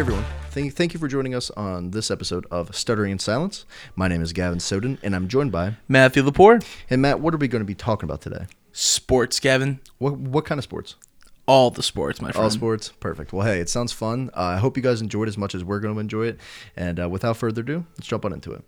[0.00, 0.24] everyone.
[0.48, 3.66] Thank, thank you for joining us on this episode of Stuttering in Silence.
[3.94, 5.76] My name is Gavin Soden, and I'm joined by.
[5.88, 6.64] Matthew Lepore.
[6.88, 8.46] And Matt, what are we going to be talking about today?
[8.72, 9.78] Sports, Gavin.
[9.98, 10.96] What, what kind of sports?
[11.44, 12.44] All the sports, my friend.
[12.44, 12.94] All sports?
[12.98, 13.34] Perfect.
[13.34, 14.30] Well, hey, it sounds fun.
[14.34, 16.40] Uh, I hope you guys enjoyed as much as we're going to enjoy it.
[16.76, 18.64] And uh, without further ado, let's jump on into it.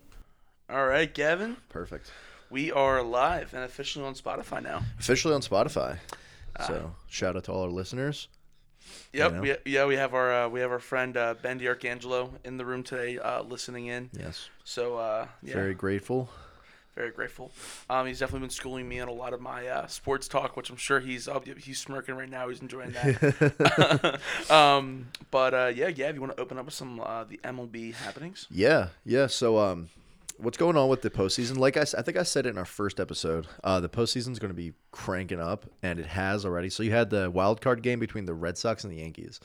[0.69, 1.57] All right, Gavin.
[1.71, 2.13] Perfect.
[2.51, 4.83] We are live and officially on Spotify now.
[5.01, 5.97] Officially on Spotify.
[6.67, 8.29] So shout out to all our listeners.
[9.13, 9.33] Yep.
[9.33, 9.41] know?
[9.43, 12.65] We, yeah, we have our uh, we have our friend uh, Ben D'Arcangelo in the
[12.65, 14.11] room today, uh, listening in.
[14.19, 14.49] Yes.
[14.65, 16.29] So uh, yeah, Very very grateful.
[16.95, 17.51] very grateful.
[17.89, 20.69] Um, he's definitely been schooling me on a lot of my uh, sports talk, which
[20.71, 22.49] I'm sure he's uh, he's smirking right now.
[22.49, 24.21] He's enjoying that.
[24.51, 26.09] um, but uh, yeah, yeah.
[26.09, 28.47] If you want to open up with some uh, the MLB happenings.
[28.51, 29.27] Yeah, yeah.
[29.27, 29.89] So, um,
[30.39, 31.57] what's going on with the postseason?
[31.57, 33.47] Like I, I think I said it in our first episode.
[33.63, 36.71] Uh, the is going to be cranking up, and it has already.
[36.71, 39.41] So you had the wild card game between the Red Sox and the Yankees.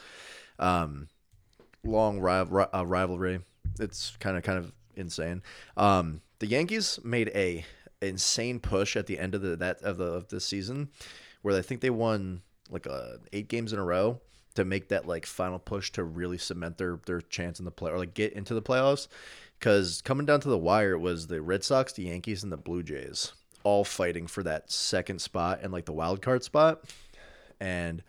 [0.60, 1.08] Um,
[1.84, 3.40] long rival, uh, rivalry.
[3.80, 5.44] It's kind of kind of insane.
[5.76, 7.66] Um, the Yankees made a
[8.02, 10.90] insane push at the end of the that of the of the season,
[11.42, 14.20] where I think they won like uh, eight games in a row
[14.56, 17.92] to make that like final push to really cement their their chance in the play
[17.92, 19.08] or like get into the playoffs.
[19.60, 22.58] Because coming down to the wire, it was the Red Sox, the Yankees, and the
[22.58, 26.86] Blue Jays all fighting for that second spot and like the wild card spot.
[27.60, 28.02] And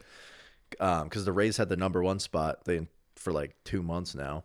[0.70, 4.44] because the Rays had the number one spot they for like two months now,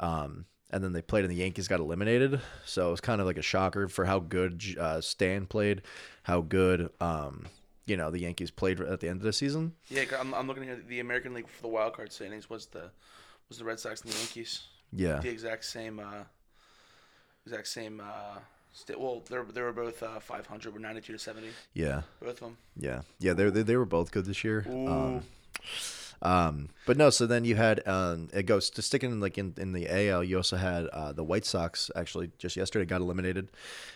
[0.00, 2.40] um, and then they played and the Yankees got eliminated.
[2.64, 5.82] So it was kind of like a shocker for how good uh, Stan played,
[6.22, 7.44] how good um,
[7.86, 9.72] you know the Yankees played at the end of the season.
[9.88, 10.80] Yeah, I'm, I'm looking here.
[10.88, 12.90] The American League for the wild card standings was the
[13.50, 14.62] was the Red Sox and the Yankees.
[14.92, 16.24] Yeah, the exact same uh
[17.46, 18.38] exact same uh
[18.72, 22.30] st- well they were, they were both uh 500 with 92 to 70 yeah, both
[22.30, 23.32] of them yeah, yeah.
[23.32, 24.66] They they, they were both good this year.
[24.68, 24.88] Ooh.
[24.88, 25.22] Um,
[26.22, 29.72] um, but no, so then you had um, it goes to sticking like in, in
[29.72, 30.24] the AL.
[30.24, 33.48] You also had uh, the White Sox actually just yesterday got eliminated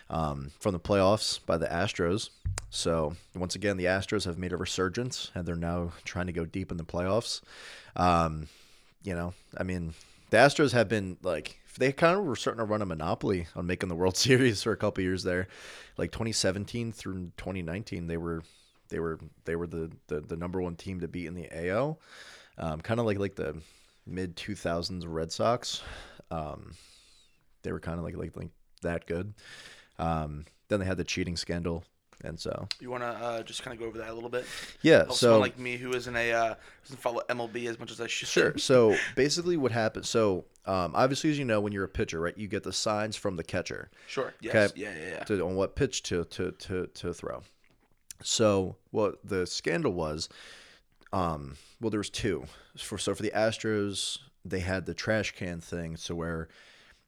[0.09, 2.29] um, from the playoffs by the Astros.
[2.69, 6.45] So once again, the Astros have made a resurgence and they're now trying to go
[6.45, 7.41] deep in the playoffs.
[7.95, 8.47] Um,
[9.03, 9.93] you know, I mean,
[10.29, 13.65] the Astros have been like they kind of were starting to run a monopoly on
[13.65, 15.47] making the World Series for a couple years there,
[15.97, 18.05] like 2017 through 2019.
[18.05, 18.43] They were
[18.89, 21.99] they were they were the the, the number one team to beat in the AL,
[22.57, 23.55] um, kind of like like the
[24.05, 25.81] mid 2000s Red Sox.
[26.29, 26.73] Um,
[27.63, 28.51] they were kind of like like like
[28.81, 29.33] that good.
[29.97, 31.85] Um, then they had the cheating scandal,
[32.23, 34.45] and so you want to uh just kind of go over that a little bit
[34.81, 35.05] yeah.
[35.05, 38.07] Help So like me who isn't a uh doesn't follow mlb as much as i
[38.07, 38.53] should Sure.
[38.57, 40.09] So basically, what happens?
[40.09, 43.15] So um, obviously, as you know, when you're a pitcher, right, you get the signs
[43.15, 44.81] from the catcher sure yes Okay.
[44.81, 47.41] yeah yeah yeah to, on what pitch to to to to throw.
[48.21, 50.27] So what the scandal was,
[51.13, 52.45] um, well, there was two.
[52.77, 56.49] For so for the Astros, they had the trash can thing, so where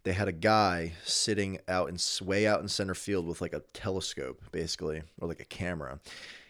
[0.04, 3.64] they had a guy sitting out in way out in center field with like a
[3.74, 6.00] telescope, basically, or like a camera,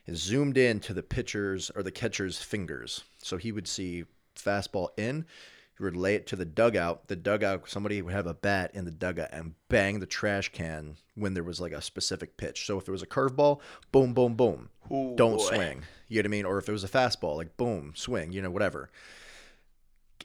[0.08, 4.90] and zoomed in to the pitcher's or the catcher's fingers, so he would see fastball
[4.98, 5.26] in.
[5.78, 7.08] He would lay it to the dugout.
[7.08, 10.98] The dugout, somebody would have a bat in the dugout and bang the trash can
[11.16, 12.66] when there was like a specific pitch.
[12.68, 13.62] So if it was a curveball,
[13.92, 15.44] boom, boom, boom, Ooh, don't boy.
[15.56, 15.82] swing.
[16.08, 16.46] You know what I mean?
[16.46, 18.32] Or if it was a fastball, like boom, swing.
[18.32, 18.92] You know, whatever.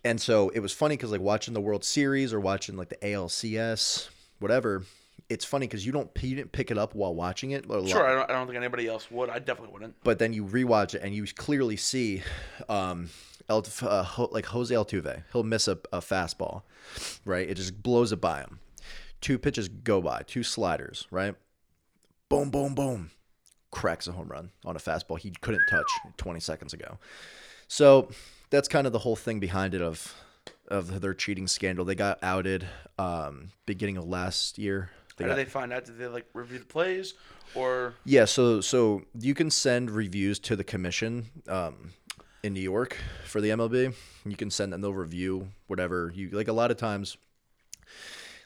[0.05, 2.97] And so it was funny because like watching the World Series or watching like the
[2.97, 4.09] ALCS,
[4.39, 4.85] whatever.
[5.29, 7.65] It's funny because you don't you didn't pick it up while watching it.
[7.67, 9.29] sure I don't, I don't think anybody else would.
[9.29, 9.97] I definitely wouldn't.
[10.05, 12.23] But then you rewatch it and you clearly see
[12.69, 13.11] um
[13.49, 16.63] El, uh, Ho- like Jose Altuve he'll miss a, a fastball
[17.25, 17.49] right?
[17.49, 18.59] It just blows it by him.
[19.21, 21.35] Two pitches go by two sliders right?
[22.29, 23.11] Boom boom boom.
[23.73, 25.87] Cracks a home run on a fastball he couldn't touch
[26.19, 26.99] 20 seconds ago.
[27.69, 28.11] So
[28.51, 30.15] that's kind of the whole thing behind it of
[30.69, 32.67] of their cheating scandal they got outed
[32.99, 36.27] um beginning of last year They how got- did they find out did they like
[36.35, 37.15] review the plays
[37.55, 41.93] or yeah, so so you can send reviews to the commission um,
[42.43, 43.95] in New York for the MLB.
[44.27, 46.49] You can send them; they'll review whatever you like.
[46.49, 47.17] A lot of times,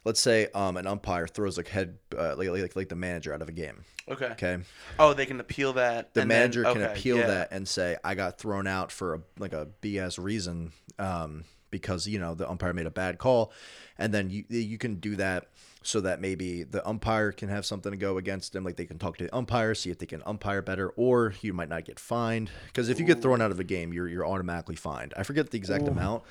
[0.05, 3.41] let's say um, an umpire throws like head uh, like, like like the manager out
[3.43, 3.85] of a game.
[4.10, 4.58] Okay Okay,
[4.98, 7.26] oh they can appeal that the and then- manager can okay, appeal yeah.
[7.26, 12.06] that and say I got thrown out for a like a BS reason um, because
[12.06, 13.52] you know the umpire made a bad call,
[13.98, 15.48] and then you you can do that
[15.82, 18.64] so that maybe the umpire can have something to go against them.
[18.64, 21.52] Like they can talk to the umpire, see if they can umpire better, or you
[21.54, 24.26] might not get fined because if you get thrown out of a game, you're you're
[24.26, 25.14] automatically fined.
[25.16, 26.24] I forget the exact amount,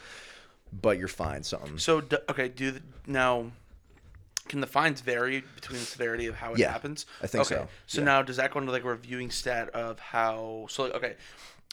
[0.71, 1.77] but you're fined something.
[1.79, 3.51] So okay, do the, now
[4.49, 7.05] can the fines vary between the severity of how it Yeah, happens?
[7.21, 7.55] I think okay.
[7.55, 8.05] so, So yeah.
[8.05, 10.65] now does that go into like a reviewing stat of how?
[10.69, 11.15] So like, okay,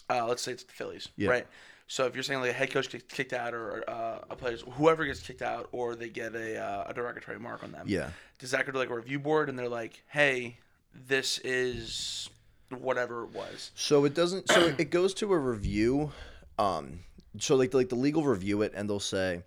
[0.09, 1.31] uh, let's say it's the Phillies, Yeah.
[1.31, 1.47] right?
[1.89, 4.57] So if you're saying like a head coach gets kicked out or uh, a player,
[4.73, 8.11] whoever gets kicked out, or they get a, uh, a derogatory mark on them, Yeah.
[8.39, 10.59] does that go to like a review board and they're like, hey,
[10.95, 12.29] this is
[12.71, 13.71] whatever it was.
[13.75, 14.49] So it doesn't.
[14.51, 16.13] So it goes to a review.
[16.59, 17.01] Um.
[17.39, 19.43] So like like the legal review it, and they'll say,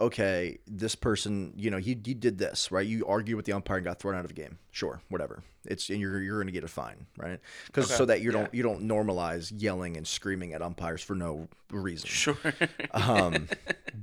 [0.00, 2.86] okay, this person, you know, he, you did this right.
[2.86, 4.58] You argue with the umpire and got thrown out of a game.
[4.70, 5.42] Sure, whatever.
[5.66, 7.38] It's and you're you're going to get a fine, right?
[7.66, 8.38] Because Okay, so that you yeah.
[8.38, 12.08] don't you don't normalize yelling and screaming at umpires for no reason.
[12.08, 12.36] Sure.
[12.92, 13.48] Um,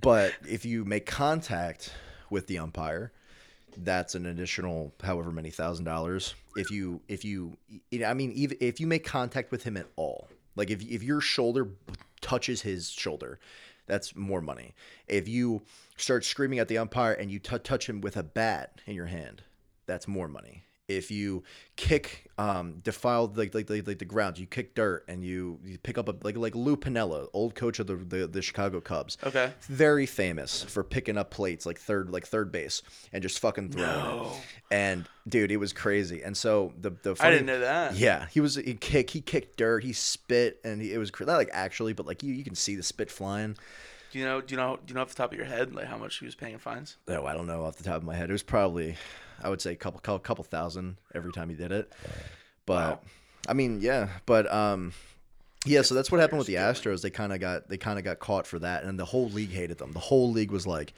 [0.02, 1.94] but if you make contact
[2.30, 3.12] with the umpire,
[3.76, 6.36] that's an additional however many thousand dollars.
[6.56, 7.58] If you if you
[8.06, 11.22] I mean even if you make contact with him at all, like if if your
[11.22, 11.70] shoulder
[12.22, 13.40] touches his shoulder,
[13.88, 14.76] that's more money.
[15.08, 15.64] If you
[15.96, 19.08] start screaming at the umpire and you t- touch him with a bat in your
[19.08, 19.44] hand,
[19.88, 20.67] that's more money.
[20.88, 21.44] If you
[21.76, 25.78] kick, um, defile like like like, like the ground, you kick dirt and you, you
[25.78, 29.18] pick up a like like Lou Piniella, old coach of the the, the Chicago Cubs.
[29.24, 29.52] Okay.
[29.64, 32.82] Very famous for picking up plates like third like third base
[33.12, 34.32] and just fucking throwing it.
[34.72, 36.22] And dude, it was crazy.
[36.24, 37.96] And so the the I didn't know that.
[37.96, 41.28] yeah, he was he kick he kicked dirt, he spit, and he, it was not
[41.28, 43.58] like actually, but like you you can see the spit flying.
[44.12, 44.40] Do you know?
[44.40, 44.78] Do you know?
[44.78, 46.54] Do you know off the top of your head like how much he was paying
[46.54, 46.96] in fines?
[47.10, 48.30] Oh, I don't know off the top of my head.
[48.30, 48.96] It was probably,
[49.42, 51.92] I would say, a couple couple, couple thousand every time he did it.
[52.66, 53.00] But Wow.
[53.48, 54.94] I mean, yeah, but um,
[55.66, 55.82] yeah.
[55.82, 57.02] So that's what happened with the Astros.
[57.02, 59.52] They kind of got they kind of got caught for that, and the whole league
[59.52, 59.94] hated them.
[59.94, 60.94] The whole league was like,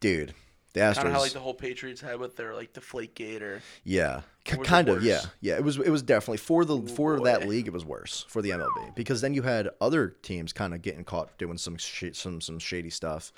[0.00, 0.34] dude,
[0.74, 0.96] the Astros.
[0.96, 4.20] Kind of how like the whole Patriots had with their like deflate gate or Yeah,
[4.54, 5.02] Or kind of.
[5.02, 5.56] Yeah, yeah.
[5.56, 5.78] It was.
[5.78, 7.66] It was definitely for the for that league.
[7.66, 11.04] It was worse for the MLB because then you had other teams kind of getting
[11.04, 13.32] caught doing some sh- some some shady stuff.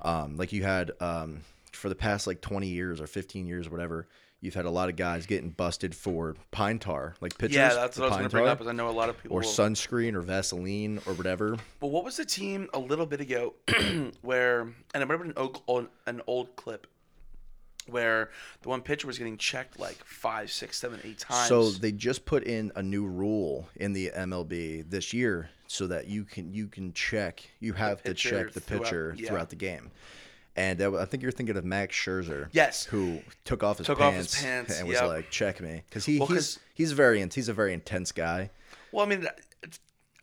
[0.00, 3.70] Um, like you had um, for the past like twenty years or fifteen years or
[3.70, 4.06] whatever.
[4.42, 7.56] You've had a lot of guys getting busted for pine tar, like pitchers.
[7.56, 8.60] yeah, that's what I was gonna bring up.
[8.62, 9.36] Is I know a lot of people.
[9.36, 11.58] or will- sunscreen or Vaseline or whatever.
[11.78, 13.52] But what was the team a little bit ago
[14.22, 16.86] where, and I remember an old, an old clip
[17.86, 18.30] where
[18.62, 21.48] the one pitcher was getting checked like five, six, seven, eight times.
[21.48, 26.06] So they just put in a new rule in the MLB this year, so that
[26.06, 29.28] you can you can check you have to check the throughout- pitcher yeah.
[29.28, 29.90] throughout the game.
[30.56, 32.84] And I think you're thinking of Max Scherzer, Yes.
[32.84, 35.06] who took off his Took off pants, his pants, and was yep.
[35.06, 38.50] like, "Check me," because he Well, he's he's very he's a very intense guy.
[38.92, 39.26] well, I mean,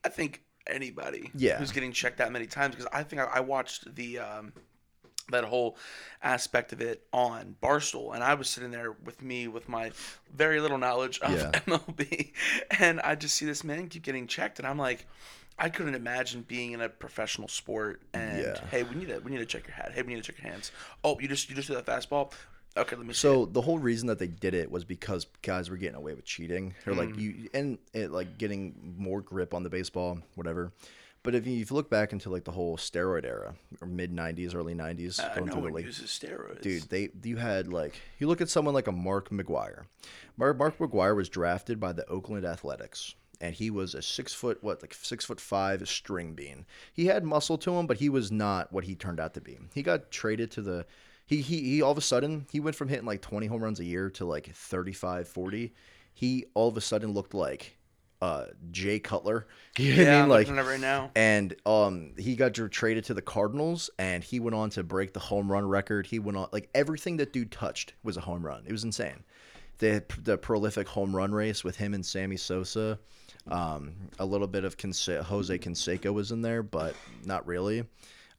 [0.03, 1.57] I think anybody Yeah.
[1.59, 4.51] who's getting checked that many times because I think I, I watched the um,
[5.29, 5.77] that whole
[6.21, 9.91] aspect of it on Barstool, and I was sitting there with me with my
[10.35, 11.51] very little knowledge of Yeah.
[11.67, 12.33] MLB,
[12.79, 15.07] and I just see this man keep getting checked, and I'm like.
[15.59, 18.65] I couldn't imagine being in a professional sport and Yeah.
[18.69, 19.91] hey, we need to we need to check your hat.
[19.93, 20.71] Hey, we need to check your hands.
[21.03, 22.31] Oh, you just you just do that fastball.
[22.75, 23.19] Okay, let me see.
[23.21, 26.25] So the whole reason that they did it was because guys were getting away with
[26.25, 27.19] cheating, or like Mm.
[27.19, 30.71] you and it like getting more grip on the baseball, whatever.
[31.23, 34.13] But if you, if you look back into like the whole steroid era, or mid
[34.15, 36.61] '90s, early '90s, Uh, going no through the one late uses steroids.
[36.61, 39.85] dude they you had like you look at someone like a mark mcgwire
[40.37, 44.57] mark, mark mcgwire was drafted by the oakland athletics and he was a six foot
[44.61, 48.31] what like six foot five string bean he had muscle to him but he was
[48.31, 50.85] not what he turned out to be he got traded to the
[51.25, 53.79] he, he, he all of a sudden he went from hitting like 20 home runs
[53.79, 55.73] a year to like 35 40
[56.13, 57.77] he all of a sudden looked like
[58.21, 59.45] uh jay cutler
[59.77, 61.11] you know yeah, i mean I'm like looking at it right now.
[61.15, 65.19] and um, he got traded to the Cardinals, and he went on to break the
[65.19, 66.07] home run record.
[66.07, 68.63] He went on like everything that dude touched was a home run.
[68.65, 69.23] It was insane.
[69.77, 72.97] The the prolific home run race with him and Sammy Sosa.
[73.49, 77.85] Um, a little bit of Conse- Jose Canseco was in there, but not really,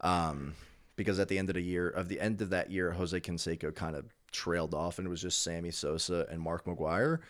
[0.01, 0.55] um,
[0.97, 3.75] because at the end of the year, of the end of that year, Jose Canseco
[3.75, 7.21] kind of trailed off, and it was just Sammy Sosa and Mark McGwire.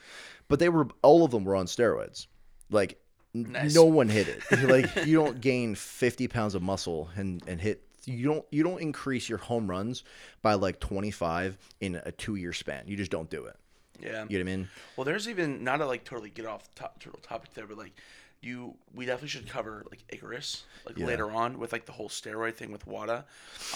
[0.49, 2.26] But they were all of them were on steroids.
[2.70, 2.99] Like
[3.35, 3.75] Nice.
[3.75, 4.42] no one hit it.
[4.68, 8.80] like you don't gain 50 pounds of muscle and and hit you don't you don't
[8.80, 10.02] increase your home runs
[10.40, 12.85] by like 25 in a 2 year span.
[12.88, 13.56] You just don't do it.
[14.00, 14.25] Yeah.
[14.28, 14.69] You know what I mean?
[14.97, 17.76] Well, there's even not to like totally get off the top, total topic there, but
[17.78, 17.93] like
[18.40, 21.07] you, we definitely should cover like Icarus like Yeah.
[21.07, 23.25] later on with like the whole steroid thing with WADA,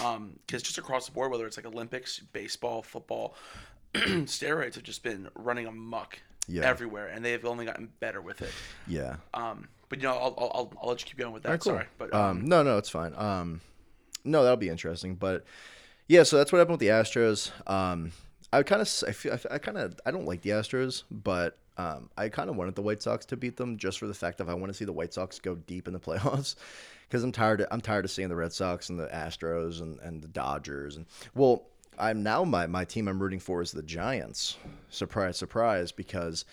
[0.01, 3.35] um, because just across the board, whether it's like Olympics, baseball, football,
[3.93, 6.63] steroids have just been running amok Yeah.
[6.67, 8.51] everywhere, and they have only gotten better with it.
[8.87, 9.17] Yeah.
[9.33, 11.49] Um, but you know, I'll, I'll, I'll, I'll let you keep going with that.
[11.49, 11.73] Right, cool.
[11.73, 13.13] Sorry, but um, um, no, no, it's fine.
[13.15, 13.61] Um,
[14.23, 15.15] no, that'll be interesting.
[15.15, 15.43] But
[16.07, 17.51] yeah, so that's what happened with the Astros.
[17.69, 18.11] Um,
[18.53, 22.09] I kind of, I feel, I kind of, I don't like the Astros, but um,
[22.17, 24.49] I kind of wanted the White Sox to beat them just for the fact of
[24.49, 26.55] I want to see the White Sox go deep in the playoffs
[27.07, 27.61] because I'm tired.
[27.61, 30.95] Of, I'm tired of seeing the Red Sox and the Astros and, and the Dodgers
[30.95, 31.63] and well,
[31.97, 34.57] I'm now my my team I'm rooting for is the Giants.
[34.89, 36.45] Surprise, surprise, because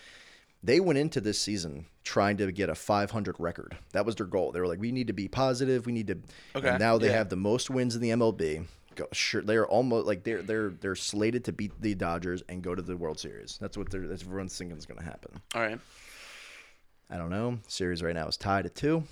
[0.62, 3.76] they went into this season trying to get a 500 record.
[3.92, 4.52] That was their goal.
[4.52, 5.86] They were like, we need to be positive.
[5.86, 6.18] We need to.
[6.56, 7.18] Okay, And now they yeah.
[7.18, 8.66] have the most wins in the MLB.
[9.00, 12.74] Go, sure, they're almost like they're they're they're slated to beat the Dodgers and go
[12.74, 13.56] to the World Series.
[13.60, 15.40] That's what they're that's everyone's thinking is going to happen.
[15.54, 15.78] All right.
[17.08, 17.58] I don't know.
[17.66, 19.02] Series right now is tied at two.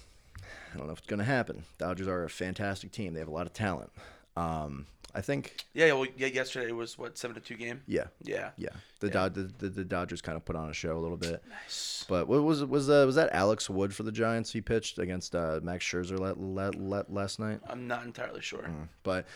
[0.72, 1.64] I don't know if it's going to happen.
[1.78, 3.12] Dodgers are a fantastic team.
[3.12, 3.90] They have a lot of talent.
[4.36, 5.92] Um, I think, Yeah.
[5.94, 6.26] Well, yeah.
[6.28, 7.80] Yesterday was what seven to two game.
[7.86, 8.50] yeah, Yeah.
[8.56, 8.68] yeah.
[9.00, 11.42] The Dod the, the, the Dodgers kind of put on a show a little bit.
[11.48, 12.04] Nice.
[12.08, 14.52] But what was was uh, was that Alex Wood for the Giants?
[14.52, 17.60] He pitched against uh, Max Scherzer la- la- la- last night.
[17.68, 18.68] I'm not entirely sure.
[19.02, 19.26] But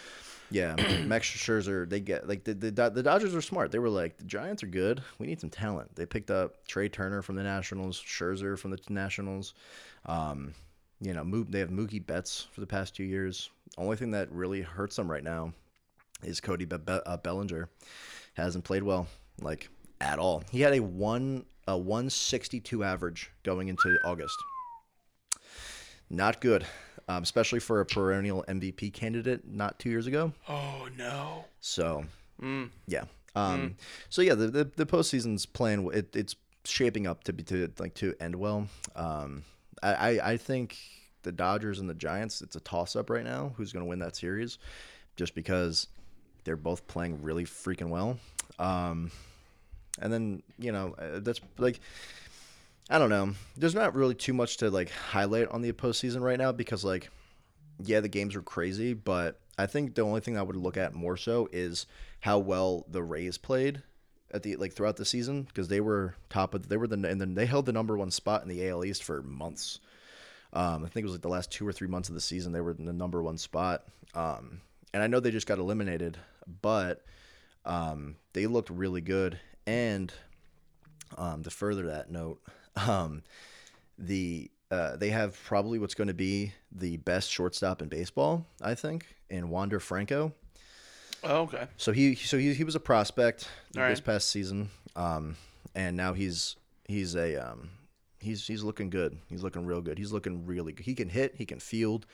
[0.52, 0.74] yeah,
[1.06, 3.72] Max Scherzer, they get like the, the the Dodgers are smart.
[3.72, 5.02] They were like the Giants are good.
[5.18, 5.94] We need some talent.
[5.94, 9.54] They picked up Trea Turner from the Nationals, Scherzer from the Nationals.
[10.06, 10.54] Um,
[11.00, 13.50] you know, Moo- they have Mookie Betts for the past two years.
[13.76, 15.52] Only thing that really hurts them right now
[16.22, 17.68] is Cody Be- Be- uh, Bellinger.
[18.34, 19.08] Hasn't played well,
[19.40, 19.68] like
[20.00, 20.42] at all.
[20.50, 24.36] He had a one a one sixty two average going into August.
[26.10, 26.66] Not good,
[27.08, 30.32] um, especially for a perennial MVP candidate not two years ago.
[30.48, 31.44] Oh no.
[31.60, 32.04] So
[32.40, 32.70] Mm.
[32.88, 33.04] yeah,
[33.36, 33.76] um,
[34.08, 35.88] so yeah, the, the the postseason's playing.
[35.92, 38.66] It, it's shaping up to be to like to end well.
[38.96, 39.44] Um,
[39.82, 40.76] I, I I think
[41.22, 42.42] the Dodgers and the Giants.
[42.42, 43.52] It's a toss up right now.
[43.56, 44.58] Who's going to win that series?
[45.16, 45.86] Just because
[46.44, 48.18] they're both playing really freaking well.
[48.58, 49.12] Um,
[50.00, 51.78] and then you know uh, that's like
[52.92, 53.32] I don't know.
[53.56, 57.08] There's not really too much to like highlight on the postseason right now because like
[57.82, 60.92] yeah, the games were crazy, but I think the only thing I would look at
[60.92, 61.86] more so is
[62.20, 63.82] how well the Rays played
[64.30, 67.18] at the like throughout the season because they were top of they were the and
[67.18, 69.80] then they held the number one spot in the AL East for months.
[70.52, 72.52] Um, I think it was like the last two or three months of the season
[72.52, 73.84] they were in the number one spot.
[74.14, 74.60] Um,
[74.92, 76.18] and I know they just got eliminated,
[76.60, 77.06] but
[77.64, 79.40] um, they looked really good.
[79.66, 80.12] And
[81.16, 82.38] um, to further that note,
[82.76, 83.22] um,
[83.98, 88.74] the uh, they have probably what's going to be the best shortstop in baseball, I
[88.74, 90.32] think, in Wander Franco.
[91.24, 91.66] Oh, okay.
[91.76, 94.04] So he so he, he was a prospect All this right.
[94.04, 95.36] past season, um,
[95.74, 97.70] and now he's he's a um,
[98.18, 99.18] he's he's looking good.
[99.28, 99.98] He's looking real good.
[99.98, 100.84] He's looking really good.
[100.86, 101.34] He can hit.
[101.36, 102.06] He can field.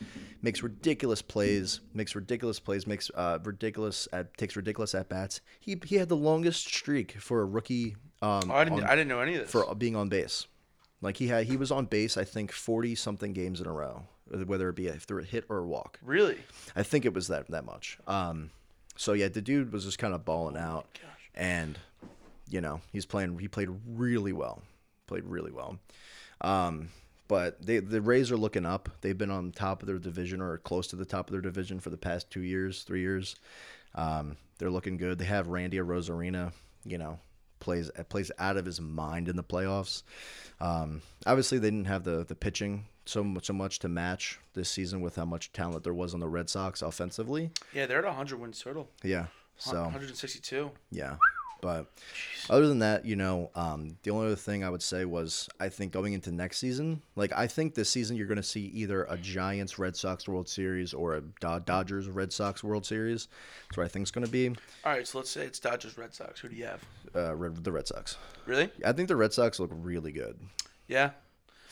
[0.43, 1.81] Makes ridiculous plays.
[1.95, 2.87] Makes ridiculous plays.
[2.87, 5.41] Makes uh, ridiculous at, takes ridiculous at bats.
[5.61, 7.97] He he had the longest streak for a rookie.
[8.21, 8.81] Um, Oh, I didn't.
[8.83, 9.51] on- I didn't know any of this.
[9.51, 10.47] for being on base.
[11.01, 12.17] Like he had, he was on base.
[12.17, 14.03] I think forty something games in a row,
[14.47, 15.99] whether it be a, through a hit or a walk.
[16.03, 16.39] really.
[16.75, 17.99] I think it was that that much.
[18.09, 18.51] Um,
[18.97, 20.87] so yeah, the dude was just kind of balling out,
[21.37, 21.79] and
[22.51, 23.39] you know he's playing.
[23.39, 24.63] He played really well.
[25.07, 25.79] Played really well.
[26.41, 26.89] Um,
[27.29, 28.89] but they the Rays are looking up.
[29.01, 31.79] They've been on top of their division or close to the top of their division
[31.79, 33.37] for the past two years, three years.
[33.95, 35.19] Um, they're looking good.
[35.19, 36.53] They have Randy Arozarena.
[36.85, 37.19] You know,
[37.61, 40.03] plays plays out of his mind in the playoffs.
[40.61, 45.01] Um, obviously, they didn't have the the pitching so so much to match this season
[45.01, 47.51] with how much talent there was on the Red Sox offensively.
[47.73, 48.91] Yeah, they're at 100 wins total.
[49.03, 49.27] Yeah.
[49.57, 50.71] So 162.
[50.91, 51.17] yeah,
[51.61, 51.87] but
[52.49, 55.69] other than that, you know, um, the only other thing I would say was I
[55.69, 59.05] think going into next season, like I think this season you're going to see either
[59.05, 63.29] a Giants Red Sox World Series or a Do- Dodgers Red Sox World Series.
[63.69, 64.49] That's what I think it's going to be.
[64.85, 66.41] All right, so let's say it's Dodgers, Red Sox.
[66.41, 66.85] Who do you have?
[67.15, 68.17] Uh, Red, the Red Sox.
[68.47, 68.71] Really?
[68.85, 70.39] I think the Red Sox look really good.
[70.87, 71.11] Yeah.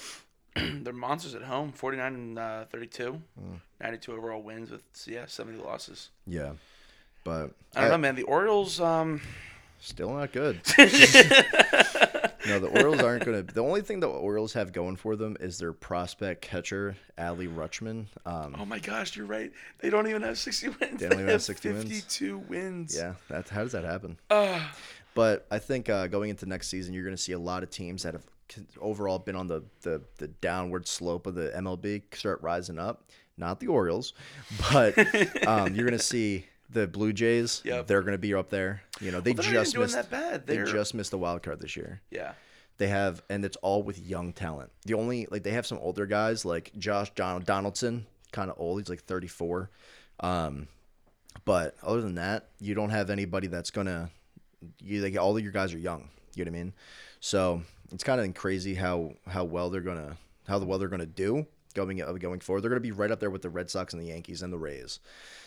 [0.56, 1.72] They're monsters at home.
[1.72, 3.20] 49 and uh, 32.
[3.40, 3.60] Mm.
[3.80, 6.10] 92 overall wins with yeah 70 losses.
[6.26, 6.52] Yeah,
[7.24, 8.14] but I don't know, man.
[8.14, 8.80] The Orioles.
[8.80, 9.20] Um.
[9.78, 10.60] Still not good.
[10.78, 13.54] no, the Orioles aren't going to.
[13.54, 18.06] The only thing the Orioles have going for them is their prospect catcher, Adley Rutschman.
[18.24, 19.52] Um, Oh my gosh, you're right.
[19.80, 21.00] They don't even have 60 wins.
[21.00, 21.82] They don't even have 60 wins?
[21.84, 22.96] 52 wins.
[22.96, 24.18] yeah, that how does that happen?
[24.30, 24.74] Ah.
[25.14, 27.70] But I think uh, going into next season, you're going to see a lot of
[27.70, 28.26] teams that have
[28.80, 33.04] overall been on the, the, the downward slope of the MLB start rising up.
[33.38, 34.14] Not the Orioles,
[34.72, 34.96] but
[35.46, 37.62] um, you're going to see the Blue Jays.
[37.64, 37.86] Yep.
[37.86, 38.82] They're going to be up there.
[39.00, 39.94] You know, they Well, just missed.
[39.94, 40.46] that bad.
[40.46, 42.00] They just missed the wild card this year.
[42.10, 42.32] yeah.
[42.78, 44.70] They have, and it's all with young talent.
[44.84, 48.80] The only like they have some older guys like Josh Don- Donaldson, kind of old.
[48.80, 49.70] He's like 34.
[50.20, 50.68] Um,
[51.46, 54.10] but other than that, you don't have anybody that's gonna.
[54.82, 56.10] You like all of your guys are young.
[56.34, 56.72] You know what I mean?
[57.20, 61.46] So it's kind of crazy how how well they're gonna how well they're gonna do
[61.72, 62.60] going going forward.
[62.60, 64.58] They're gonna be right up there with the Red Sox and the Yankees and the
[64.58, 65.00] Rays.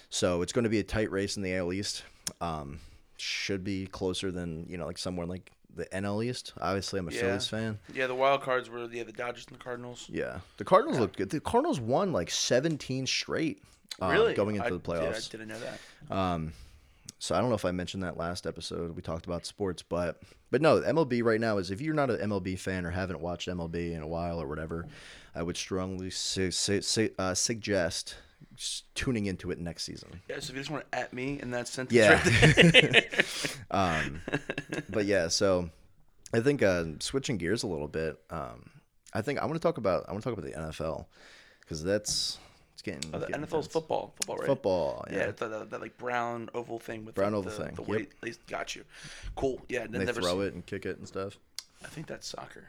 [0.10, 2.04] So it's going to be a tight race in the AL East.
[2.42, 2.80] Um,
[3.18, 6.54] should be closer than you know like somewhere like the NL East.
[6.60, 7.20] Obviously, I'm a Yeah.
[7.22, 7.80] Phillies fan.
[7.94, 10.08] Yeah, the wild cards were yeah the Dodgers and the Cardinals.
[10.12, 11.30] Yeah, the Cardinals looked good.
[11.30, 13.62] The Cardinals won like 17 straight.
[14.02, 14.34] um, really?
[14.34, 15.30] going into I, the yeah, I playoffs.
[15.30, 16.52] didn't know that.
[17.20, 18.96] so I don't know if I mentioned that last episode.
[18.96, 22.18] We talked about sports, but but no, MLB right now is if you're not an
[22.30, 24.88] MLB fan or haven't watched MLB in a while or whatever,
[25.36, 28.16] I would strongly su- su- su- uh, suggest
[28.96, 30.22] tuning into it next season.
[30.30, 32.22] Yeah, so if you just want to at me in that sentence Yeah.
[32.24, 33.04] right there.
[33.72, 34.22] Um,
[34.90, 35.70] but yeah, so
[36.34, 38.20] I think uh, switching gears a little bit.
[38.30, 38.70] Um,
[39.14, 41.06] I think I want to talk about I want to talk about the NFL
[41.62, 42.38] because that's
[42.74, 44.14] it's getting, Oh, the getting NFL's football.
[44.16, 44.46] Football, right?
[44.48, 45.24] Football, Yeah, yeah.
[45.26, 48.08] it's that, like brown oval thing with Brown like, oval the, thing, The yep.
[48.24, 48.84] least got you.
[49.36, 49.62] Cool.
[49.70, 51.38] Yeah, And they never throw seen- it and kick it and stuff.
[51.84, 52.64] I think that's soccer.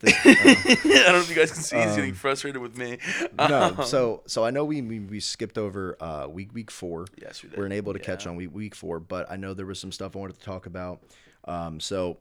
[0.00, 1.76] They, uh, I don't know if you guys can see.
[1.76, 2.98] He's getting frustrated with me.
[3.38, 6.70] Um, no, Um, so so I know we we, we skipped over uh, week week
[6.70, 7.06] four.
[7.20, 7.66] Yes, we We're did.
[7.66, 10.18] unable to catch on week week four, but I know there was some stuff I
[10.18, 11.02] wanted to talk about.
[11.44, 12.18] Um, so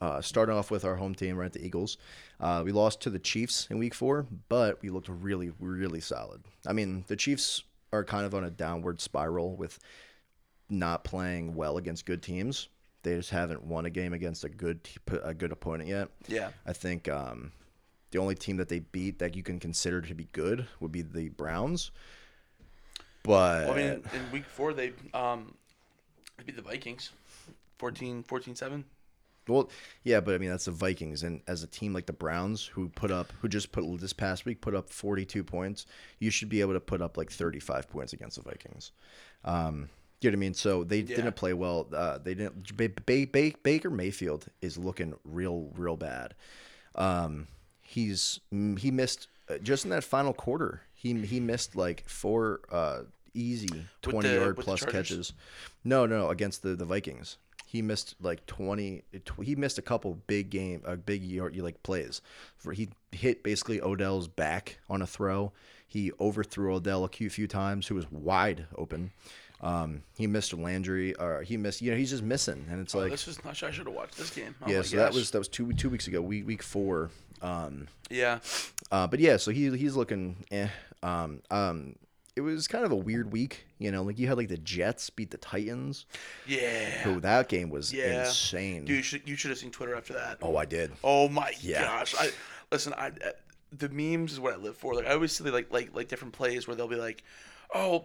[0.00, 1.98] uh, starting off with our home team, right, the Eagles.
[2.40, 6.42] Uh, we lost to the Chiefs in week four, but we looked really really solid.
[6.66, 9.78] I mean, the Chiefs are kind of on a downward spiral with
[10.68, 12.68] not playing well against good teams.
[13.04, 14.80] They just haven't won a game against a good
[15.22, 16.08] a good opponent yet.
[16.26, 16.50] yeah.
[16.66, 17.52] I think um,
[18.10, 21.02] the only team that they beat that you can consider to be good would be
[21.02, 21.90] the Browns.
[23.22, 25.54] But Well, I mean, in week four, they um,
[26.36, 27.10] they beat the Vikings
[27.78, 28.84] 14 14 7.
[29.48, 29.70] well,
[30.02, 32.88] yeah, but I mean that's the Vikings, and as a team like the Browns, who
[32.88, 35.86] put up, who just put this past week put up forty-two points,
[36.18, 38.92] you should be able to put up like thirty-five points against the Vikings.
[39.44, 39.88] Um,
[40.24, 40.54] you know what I mean?
[40.54, 41.16] So they Yeah.
[41.16, 41.88] didn't play well.
[41.92, 42.76] Uh, they didn't.
[42.76, 46.34] Ba- ba- Ba- Baker Mayfield is looking real, real bad.
[46.94, 47.48] Um,
[47.82, 50.82] he's he missed uh, just in that final quarter.
[50.94, 53.02] He he missed like four uh,
[53.34, 55.32] easy twenty the- yard plus catches.
[55.84, 57.36] No, no, against the the Vikings.
[57.66, 59.02] He missed like twenty.
[59.24, 62.22] tw- He missed a couple big game, uh, big yard, like plays.
[62.56, 65.52] For he hit basically Odell's back on a throw.
[65.86, 69.10] He overthrew Odell a few few times, who was wide open.
[69.64, 71.80] Um, he missed Landry, or he missed.
[71.82, 73.62] You know, he's just missing, and it's Oh, like this not.
[73.62, 74.54] I should have watched this game.
[74.62, 74.82] Oh yeah.
[74.82, 77.10] So that was that was two two weeks ago, week week four.
[77.42, 78.38] Um, yeah.
[78.92, 80.36] uh, but yeah, so he he's looking.
[80.50, 80.68] Eh.
[81.02, 81.96] Um, um,
[82.36, 84.02] it was kind of a weird week, you know.
[84.02, 86.04] Like you had like the Jets beat the Titans.
[86.46, 86.90] Yeah.
[87.02, 88.26] Who that game was Yeah.
[88.26, 88.84] insane.
[88.84, 90.38] Dude, you should you should have seen Twitter after that.
[90.42, 90.92] Oh, I did.
[91.02, 91.82] Oh my Yeah.
[91.82, 92.14] gosh!
[92.18, 92.30] I
[92.70, 92.92] listen.
[92.94, 93.12] I
[93.72, 94.94] the memes is what I live for.
[94.94, 97.22] Like I always see like like like different plays where they'll be like,
[97.74, 98.04] oh,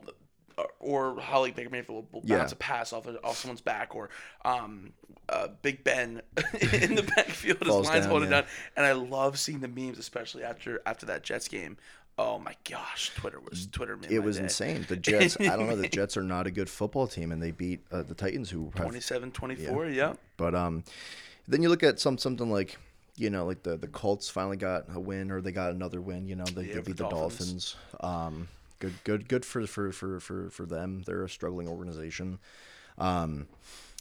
[0.80, 2.38] or- how like Baker Mayfield will Yeah.
[2.40, 4.10] bounce a pass off off someone's back, or
[4.46, 4.94] um,
[5.30, 6.22] uh, Big Ben
[6.72, 8.42] in the backfield, his lines down, holding yeah.
[8.42, 8.50] down.
[8.78, 11.78] And I love seeing the memes, especially after after that Jets game.
[12.18, 13.98] Oh my gosh, Twitter was Twitter.
[14.10, 14.44] It was day.
[14.44, 14.86] insane.
[14.90, 15.38] The Jets.
[15.40, 15.76] I don't know.
[15.78, 18.72] The Jets are not a good football team, and they beat uh, the Titans, who
[18.76, 20.14] have 27-24, yeah.
[20.36, 20.84] But um,
[21.48, 22.78] then you look at some something like
[23.16, 26.28] you know like the the Colts finally got a win or they got another win.
[26.28, 27.76] You know they, Yeah, they beat the the Dolphins.
[28.02, 28.36] Dolphins.
[28.36, 28.48] Um,
[28.80, 31.04] good good good for for for for for them.
[31.06, 32.40] They're a struggling organization.
[32.98, 33.48] Um,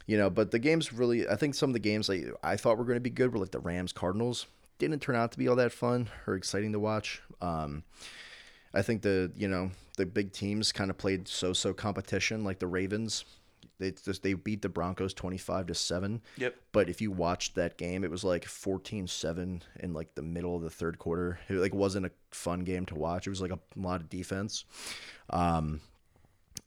[0.06, 1.28] you know, but the games really.
[1.28, 3.38] I think some of the games like I thought were going to be good were
[3.38, 4.46] like the Rams Cardinals.
[4.78, 7.20] Didn't turn out to be all that fun or exciting to watch.
[7.42, 7.82] Um,
[8.72, 12.66] I think the you know the big teams kind of played so-so competition like the
[12.66, 13.24] Ravens.
[13.78, 16.20] They just they beat the Broncos 25 to 7.
[16.36, 16.56] Yep.
[16.72, 20.62] But if you watched that game, it was like 14-7 in like the middle of
[20.62, 21.38] the third quarter.
[21.48, 23.26] It like wasn't a fun game to watch.
[23.26, 24.64] It was like a lot of defense.
[25.30, 25.80] Um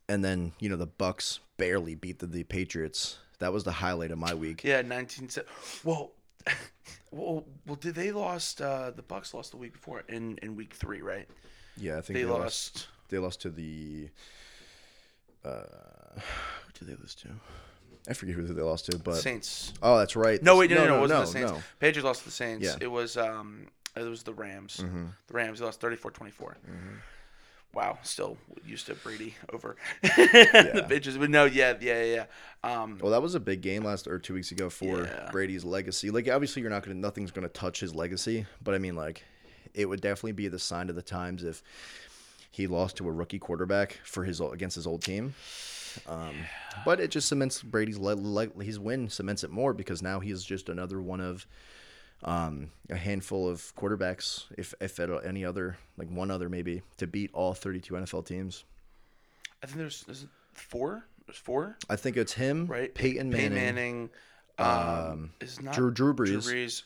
[0.10, 3.18] and then, you know, the Bucs barely beat the, the Patriots.
[3.40, 4.64] That was the highlight of my week.
[4.64, 5.30] Yeah, nineteen.
[5.30, 5.44] se-
[5.84, 6.12] Well,
[7.12, 7.76] well, well.
[7.76, 8.62] Did they lost?
[8.62, 11.28] Uh, the Bucs lost the week before in in week three, right?
[11.78, 12.42] Yeah, I think They they, lost.
[12.76, 12.88] lost.
[13.10, 14.10] They lost to the
[15.46, 15.50] uh
[16.16, 17.30] who did they lose to?
[18.10, 19.74] I forget who they lost to, but Saints.
[19.82, 20.42] Oh, that's right.
[20.42, 21.52] No, wait, no, no, no, it wasn't no, the Saints.
[21.52, 21.64] no.
[21.80, 22.66] Patriots lost to the Saints.
[22.66, 22.76] Yeah.
[22.82, 24.80] It was um, it was the Rams.
[24.82, 25.06] Mm-hmm.
[25.28, 26.54] The Rams they lost 34-24.
[27.74, 32.26] Wow, still used to Brady over the bitches, but no, yeah, yeah, yeah.
[32.64, 32.82] yeah.
[32.82, 35.30] Um, Well, that was a big game last or two weeks ago for Yeah.
[35.32, 36.10] Brady's legacy.
[36.12, 38.46] Like, obviously, you're not gonna, nothing's gonna touch his legacy.
[38.62, 39.24] But I mean, like,
[39.74, 41.64] it would definitely be the sign of the times if
[42.52, 45.34] he lost to a rookie quarterback for his against his old team.
[46.08, 46.36] Um,
[46.86, 50.32] but it just cements Brady's le- le- his win cements it more because now he
[50.32, 51.46] is just another one of
[52.24, 57.08] um, a handful of quarterbacks, if if at any other, like one other maybe, to
[57.08, 58.64] beat all 32 NFL teams.
[59.64, 61.06] I think there's it four.
[61.26, 62.94] There's four, I think it's him, right?
[62.94, 64.10] Peyton Manning, Peyton Manning.
[64.58, 66.44] Um, um, is not Drew, Drew Brees.
[66.44, 66.84] Drew Brees.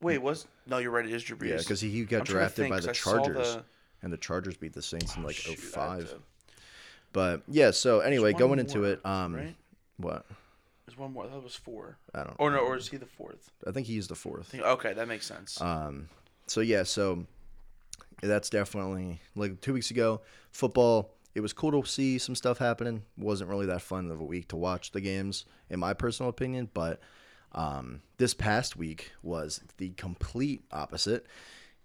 [0.00, 0.78] Wait, was no?
[0.78, 1.04] You're right.
[1.04, 1.50] It is Drew Brees.
[1.50, 3.58] Yeah, because he, he got I'm drafted think, by the Chargers,
[4.02, 6.14] and the Chargers beat the Saints in like Shoot, 05.
[7.12, 9.54] But yeah, so anyway, going into more, it, um, right?
[9.96, 10.24] what?
[10.86, 11.26] There's one more.
[11.26, 11.98] That was four.
[12.14, 12.36] I don't.
[12.38, 13.50] Or no, or is he the fourth?
[13.66, 14.48] I think he's the fourth.
[14.48, 15.60] Think- Okay, that makes sense.
[15.60, 16.08] Um,
[16.46, 17.26] so yeah, so
[18.22, 20.20] that's definitely like two weeks ago.
[20.52, 23.02] Football, it was cool to see some stuff happening.
[23.16, 26.70] wasn't really that fun of a week to watch the games, in my personal opinion.
[26.74, 27.00] But
[27.52, 31.26] um, this past week was the complete opposite.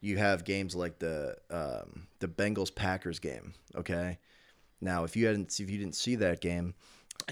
[0.05, 3.55] You have games like the um, the Bengals Packers game.
[3.75, 4.19] Okay,
[4.79, 6.75] now if you hadn't if you didn't see that game,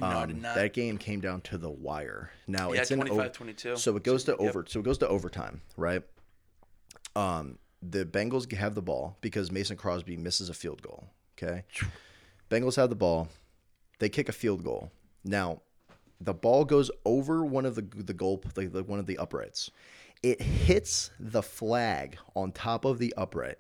[0.02, 2.32] um, that game came down to the wire.
[2.48, 3.78] Now Yeah, it's in o- 25-22.
[3.78, 4.40] so it goes to Yep.
[4.40, 4.66] over.
[4.68, 6.02] So it goes to overtime, right?
[7.16, 11.10] Um, the Bengals have the ball because Mason Crosby misses a field goal.
[11.38, 11.66] Okay,
[12.50, 13.28] Bengals have the ball.
[14.00, 14.92] They kick a field goal.
[15.24, 15.62] Now,
[16.20, 19.70] the ball goes over one of the the goal, like the, one of the uprights.
[20.24, 23.58] It hits the flag on top of the upright.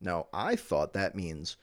[0.00, 1.56] Now, I thought that means,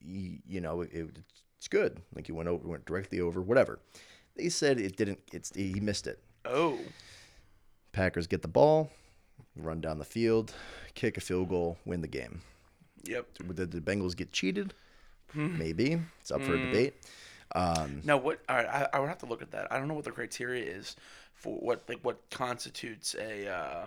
[0.00, 1.18] you, know, it,
[1.58, 2.00] it's good.
[2.14, 3.78] Like you went over, went directly over, whatever.
[4.34, 5.18] They said it didn't.
[5.32, 6.20] It's he missed it.
[6.44, 6.78] Oh,
[7.92, 8.90] Packers get the ball,
[9.56, 10.54] run down the field,
[10.94, 12.40] kick a field goal, win the game.
[13.04, 13.26] yep.
[13.54, 14.72] Did the Bengals get cheated?
[15.32, 15.58] Hmm.
[15.58, 16.94] Maybe it's up for a debate.
[18.04, 18.40] Now what?
[18.48, 19.70] All right, I, I would have to look at that.
[19.72, 20.96] I don't know what the criteria is
[21.38, 23.86] for what like what constitutes a uh,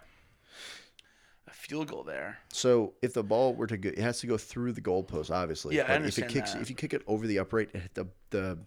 [1.48, 2.38] a field goal there.
[2.54, 5.76] So if the ball were to go, it has to go through the goalpost, obviously.
[5.76, 6.62] Yeah, I but if it understand kicks, that.
[6.62, 8.58] if you kick it over the upright, the the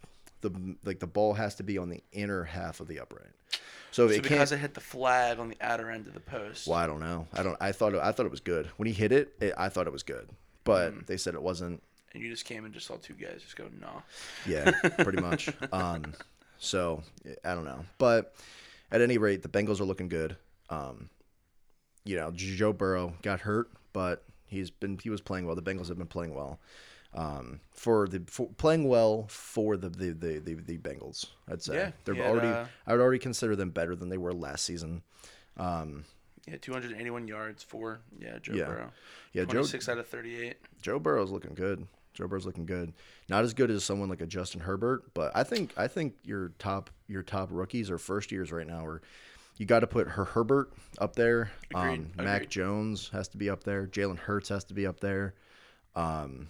[0.41, 3.29] the like the ball has to be on the inner half of the upright.
[3.91, 6.67] So, So it because it hit the flag on the outer end of the post.
[6.67, 7.27] well, I don't know.
[7.33, 7.57] I don't.
[7.61, 7.95] I thought.
[7.95, 9.33] It, I thought it was good when he hit it.
[9.41, 10.29] it I thought it was good,
[10.65, 11.01] but Hmm.
[11.07, 11.83] they said it wasn't.
[12.13, 14.01] And you just came and just saw two guys just go, nah.
[14.47, 15.49] Yeah, pretty much.
[15.73, 16.13] Um,
[16.59, 17.03] so
[17.45, 18.35] I don't know, but
[18.95, 20.37] at any rate, the Bengals are looking good.
[20.71, 21.11] Um,
[22.05, 25.55] you know, Joe Burrow got hurt, but he's been he was playing well.
[25.57, 26.61] The Bengals have been playing well.
[27.13, 31.75] Um, for the for playing well for the the, the, the, the Bengals, I'd say
[31.77, 32.49] Yeah, they're had, already.
[32.49, 35.03] uh, I would already consider them better than they were last season.
[36.47, 38.65] Yeah, 281 yards for yeah Joe Yeah.
[38.67, 38.93] Burrow.
[39.33, 40.57] Yeah, Joe 26 out of 38.
[40.83, 41.87] Joe Burrow's looking good.
[42.15, 42.93] Joe Burrow's looking good.
[43.29, 46.53] Not as good as someone like a Justin Herbert, but I think I think your
[46.59, 49.03] top your top rookies or first years right now are
[49.59, 51.51] you got to put her Herbert up there.
[51.75, 52.51] Agreed, Um, Mac agreed.
[52.51, 53.87] Jones has to be up there.
[53.87, 55.35] Jalen Hurts has to be up there.
[55.95, 56.49] Um,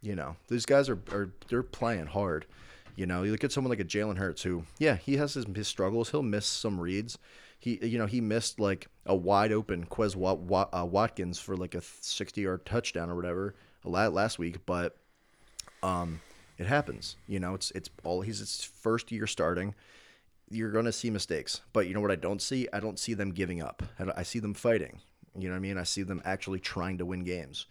[0.00, 2.46] you know, these guys are, are they're playing hard.
[2.94, 5.44] You know, you look at someone like a Jalen Hurts who, yeah, he has his,
[5.54, 6.10] his struggles.
[6.10, 7.18] He'll miss some reads.
[7.58, 11.56] He, you know, he missed like a wide open Quez Wat, Wat, uh, Watkins for
[11.58, 14.96] like a 60 yard touchdown or whatever last week, but
[15.86, 16.20] um,
[16.58, 17.16] it happens.
[17.28, 19.74] You know, it's it's all he's his first year starting.
[20.50, 22.68] You're gonna see mistakes, but you know what I don't see?
[22.72, 23.82] I don't see them giving up.
[24.16, 25.00] I, see them fighting.
[25.36, 25.78] You know what I mean?
[25.78, 27.66] I see them actually trying to win games.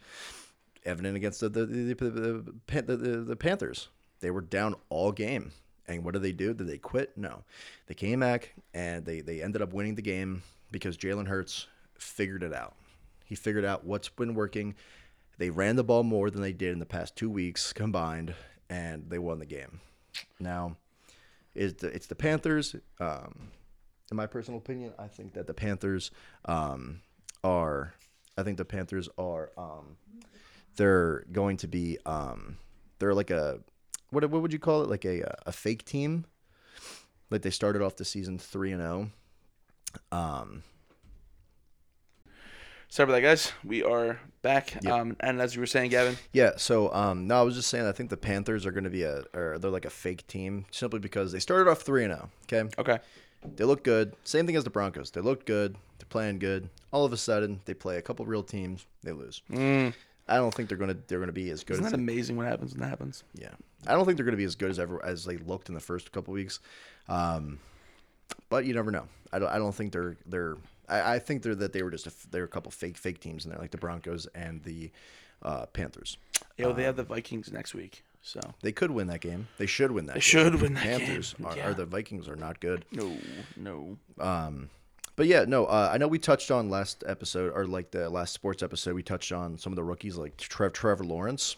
[0.84, 3.88] Evident against the the the, the, the, the, the, the Panthers,
[4.20, 5.52] they were down all game,
[5.88, 6.54] and what did they do?
[6.54, 7.16] Did they quit?
[7.16, 7.44] No,
[7.86, 11.66] they came back and they they ended up winning the game because Jalen Hurts
[11.98, 12.74] figured it out.
[13.24, 14.74] He figured out what's been working.
[15.38, 18.34] They ran the ball more than they did in the past two weeks combined,
[18.70, 19.80] and they won the game.
[20.40, 20.76] Now,
[21.54, 22.74] is the, it's the Panthers.
[23.00, 23.48] Um,
[24.10, 26.10] in my personal opinion, I think that the Panthers
[26.44, 27.00] um,
[27.42, 27.94] are.
[28.38, 29.50] I think the Panthers are.
[29.56, 29.96] Um,
[30.76, 31.98] they're going to be.
[32.06, 32.58] Um,
[32.98, 33.60] they're like a.
[34.10, 34.88] What what would you call it?
[34.88, 36.26] Like a a fake team.
[37.30, 39.10] Like they started off the season three and zero.
[40.12, 40.62] Um,
[42.88, 43.52] Sorry about that, guys.
[43.64, 44.84] We are back.
[44.86, 47.86] Um, and as you were saying, Gavin, Yeah, so um, no, I was just saying
[47.86, 50.66] I think the Panthers are going to be a, or they're like a fake team
[50.70, 52.30] simply because they started off three and zero.
[52.44, 52.98] Okay, okay,
[53.56, 54.14] they look good.
[54.24, 55.10] Same thing as the Broncos.
[55.10, 55.76] They looked good.
[55.98, 56.70] They're playing good.
[56.92, 58.86] All of a sudden, they play a couple real teams.
[59.02, 59.42] They lose.
[60.28, 62.46] I don't think they're gonna they're gonna be as good isn't as that amazing what
[62.46, 63.24] happens when that happens?
[63.34, 63.50] yeah.
[63.86, 65.80] I don't think they're gonna be as good as ever as they looked in the
[65.80, 66.60] first couple weeks.
[67.08, 67.58] Um,
[68.48, 69.06] but you never know.
[69.32, 70.56] I don't I don't think they're they're.
[70.88, 73.20] I, I think they're that they were just a, f- they're a couple fake fake
[73.20, 74.90] teams in there like the Broncos and the
[75.42, 76.16] uh, Panthers.
[76.56, 79.48] Yeah, well, they have the Vikings next week, so They could win that game.
[79.58, 80.14] They should win that.
[80.14, 80.22] They game.
[80.22, 81.46] should win that Panthers game.
[81.46, 81.68] Are, Yeah.
[81.70, 82.84] are the Vikings are not good.
[82.92, 83.16] no,
[83.56, 83.96] no.
[85.16, 85.64] But yeah, no.
[85.64, 88.94] Uh, I know we touched on last episode or like the last sports episode.
[88.94, 91.56] We touched on some of the rookies like Trev, Trevor Lawrence.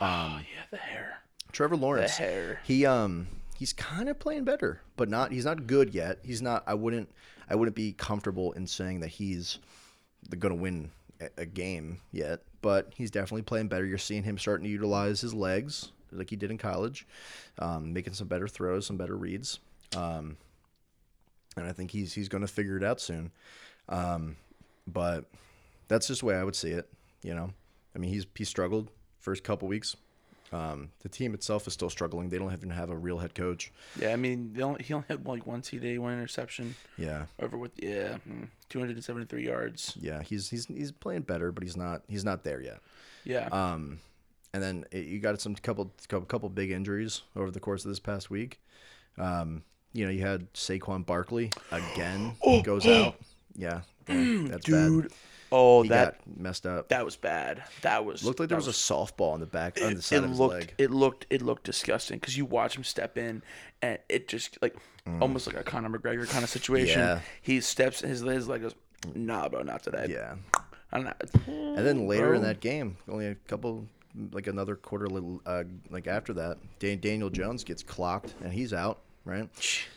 [0.00, 1.18] oh yeah, the hair.
[1.52, 2.16] Trevor Lawrence.
[2.16, 2.60] hair.
[2.64, 3.26] He um
[3.58, 5.32] he's kind of playing better, but not.
[5.32, 6.18] He's not good yet.
[6.22, 6.62] He's not.
[6.68, 7.10] I wouldn't.
[7.50, 9.58] I wouldn't be comfortable in saying that he's
[10.38, 10.90] going to win
[11.36, 12.40] a, game yet.
[12.62, 13.84] But he's definitely playing better.
[13.84, 17.06] You're seeing him starting to utilize his legs like he did in college,
[17.58, 19.58] um, making some better throws, some better reads.
[19.96, 20.36] Um,
[21.56, 23.32] and I think he's he's going to figure it out soon.
[23.88, 24.36] Um,
[24.86, 25.24] but
[25.88, 26.88] that's just the way I would see it.
[27.22, 27.50] You know,
[27.94, 29.96] I mean, he's he struggled first couple weeks.
[30.52, 32.28] Um, the team itself is still struggling.
[32.28, 33.70] They don't even have a real head coach.
[33.96, 36.74] Yeah, I mean, they only, he only had like one TD, one interception.
[36.98, 39.96] Yeah, Over with yeah, mm, 273 yards.
[40.00, 42.80] yeah, he's he's he's playing better, but he's not he's not there yet.
[43.24, 44.00] Yeah, Um,
[44.52, 47.90] and then it, you got some couple, couple couple big injuries over the course of
[47.90, 48.58] this past week.
[49.18, 52.32] Um, you know, you had Saquon Barkley again
[52.64, 53.14] goes out.
[53.56, 55.12] Yeah, yeah, that's Dude, bad.
[55.52, 56.88] Oh He that messed up.
[56.88, 57.62] that was bad.
[57.82, 60.24] That was Looked like there was, a softball on the back on the side it
[60.24, 60.74] of his looked leg.
[60.78, 63.42] it looked it looked disgusting because you watch him step in
[63.82, 64.76] and it just like
[65.20, 67.00] almost like a Conor McGregor kind of situation.
[67.00, 67.04] Mm.
[67.16, 67.20] Yeah.
[67.42, 68.74] He steps his his leg goes,
[69.14, 70.06] nah, bro, not today.
[70.08, 70.34] Yeah,
[70.92, 71.14] and
[71.78, 73.86] then later in that game, only a couple,
[74.32, 78.72] like another quarter, little, uh, like after that, Dan- Daniel Jones gets clocked and he's
[78.72, 79.00] out.
[79.24, 79.48] Right,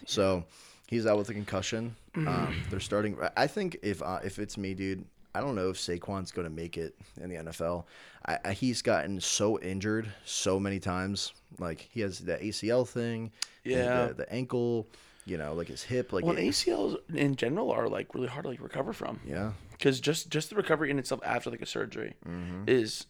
[0.05, 0.43] so
[0.87, 1.95] he's out with a concussion.
[2.15, 3.17] Um, they're starting.
[3.35, 6.53] I think if uh, if it's me, dude, I don't know if Saquon's going to
[6.53, 7.85] make it in the NFL.
[8.25, 11.33] I, I, he's gotten so injured so many times.
[11.59, 13.31] Like he has the ACL thing,
[13.63, 14.07] Yeah.
[14.07, 14.87] the, the ankle,
[15.25, 18.43] you know, like his hip, like Well, it- ACLs in general are like really hard
[18.43, 19.19] to like recover from.
[19.25, 22.63] yeah, because just just the recovery in itself after like a surgery Mm-hmm.
[22.67, 23.05] is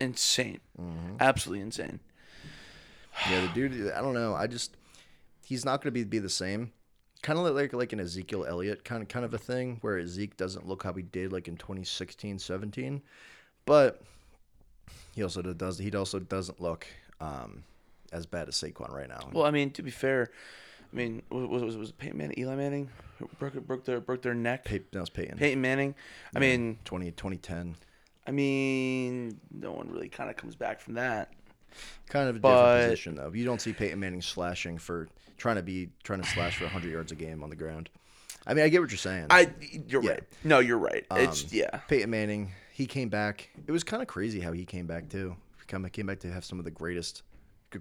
[0.00, 0.60] insane,
[1.20, 2.00] absolutely insane.
[3.30, 3.92] Yeah, the dude.
[3.92, 4.34] I don't know.
[4.34, 4.76] I just
[5.44, 6.72] he's not going to be be the same.
[7.26, 10.36] Kind of like like an Ezekiel Elliott kind of kind of a thing where Zeke
[10.36, 13.02] doesn't look how he did like in 2016, 17,
[13.64, 14.00] but
[15.16, 16.86] he also does he also doesn't look
[17.20, 17.64] um,
[18.12, 19.28] as bad as Saquon right now.
[19.32, 20.30] Well, I mean, to be fair,
[20.92, 24.22] I mean, was was, was it Peyton Manning, Eli Manning, who broke broke their broke
[24.22, 24.64] their neck?
[24.64, 25.36] Pey- that was Peyton.
[25.36, 25.96] Peyton Manning.
[26.32, 27.74] I mean, 20, 2010.
[28.28, 31.32] I mean, no one really kind of comes back from that.
[32.08, 33.32] Kind of a But- different position though.
[33.34, 36.90] You don't see Peyton Manning slashing for trying to be trying to slash for 100
[36.90, 37.88] yards a game on the ground.
[38.46, 39.26] I mean, I get what you're saying.
[39.30, 39.50] I,
[39.88, 40.10] you're Yeah.
[40.10, 40.22] right.
[40.44, 41.04] No, you're right.
[41.10, 41.78] Um, it's yeah.
[41.88, 43.50] Peyton Manning, he came back.
[43.66, 45.36] It was kind of crazy how he came back too.
[45.58, 47.22] He come came back to have some of the greatest,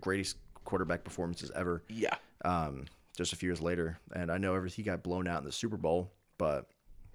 [0.02, 1.84] greatest quarterback performances ever.
[1.90, 2.16] Yeah.
[2.44, 5.46] Um, just a few years later, and I know every he got blown out in
[5.46, 6.68] the Super Bowl, but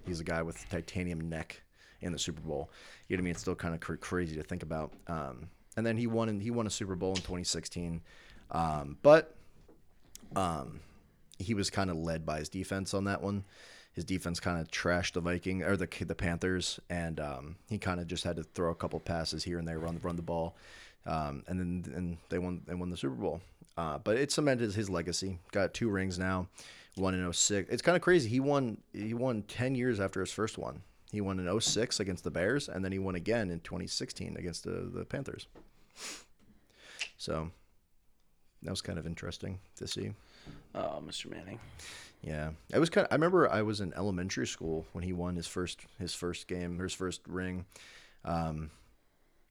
[0.07, 1.61] he's a guy with titanium neck
[2.01, 2.71] in the Super Bowl.
[3.09, 3.31] You know what I mean?
[3.33, 4.95] It's still kind of cr- crazy to think about.
[5.09, 8.01] Um, and then he won and he won a Super Bowl in 2016,
[8.53, 9.35] um, but
[10.37, 10.81] um,
[11.39, 13.45] he was kind of led by his defense on that one.
[13.93, 18.01] His defense kind of trashed the Viking or the the Panthers, and um, he kind
[18.01, 20.57] of just had to throw a couple passes here and there, run run the ball,
[21.07, 23.41] um, and then and they won they won the Super Bowl.
[23.77, 25.39] Uh, but it cemented his legacy.
[25.53, 26.49] Got two rings now,
[26.97, 27.71] one in 06.
[27.71, 28.29] It's kind of crazy.
[28.29, 30.83] He won he won ten years after his first one.
[31.11, 34.63] He won in 06 against the Bears, and then he won again in 2016 against
[34.63, 35.49] the, the Panthers.
[37.19, 37.51] So
[38.63, 40.13] that was kind of interesting to see.
[40.75, 41.31] Oh, Mr.
[41.31, 41.59] Manning.
[42.23, 43.07] Yeah, it was kind.
[43.07, 46.47] Of, I remember I was in elementary school when he won his first his first
[46.49, 47.65] game, his first ring.
[48.25, 48.71] Um,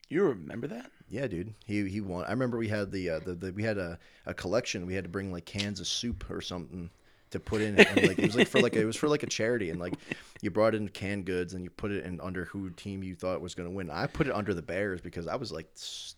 [0.09, 0.91] You remember that?
[1.09, 2.25] yeah, dude, he he won.
[2.25, 4.85] I remember we had the uh, the, the we had a, a collection.
[4.85, 6.89] We had to bring like cans of soup or something
[7.31, 9.23] to put in, and like it was like for like a, it was for like
[9.23, 9.93] a charity, and like
[10.41, 13.41] you brought in canned goods and you put it in under who team you thought
[13.41, 13.89] was going to win.
[13.89, 15.69] I put it under the Bears because I was like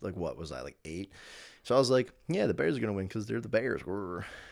[0.01, 1.11] like what was I like eight.
[1.63, 3.81] So I was like, yeah, the Bears are going to win because they're the Bears.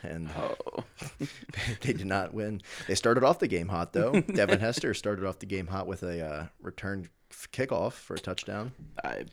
[0.04, 0.84] And Oh,
[1.82, 2.62] they did not win.
[2.88, 4.22] They started off the game hot though.
[4.34, 8.74] Devin Hester started off the game hot with a uh, return kickoff for a touchdown.
[9.04, 9.26] I,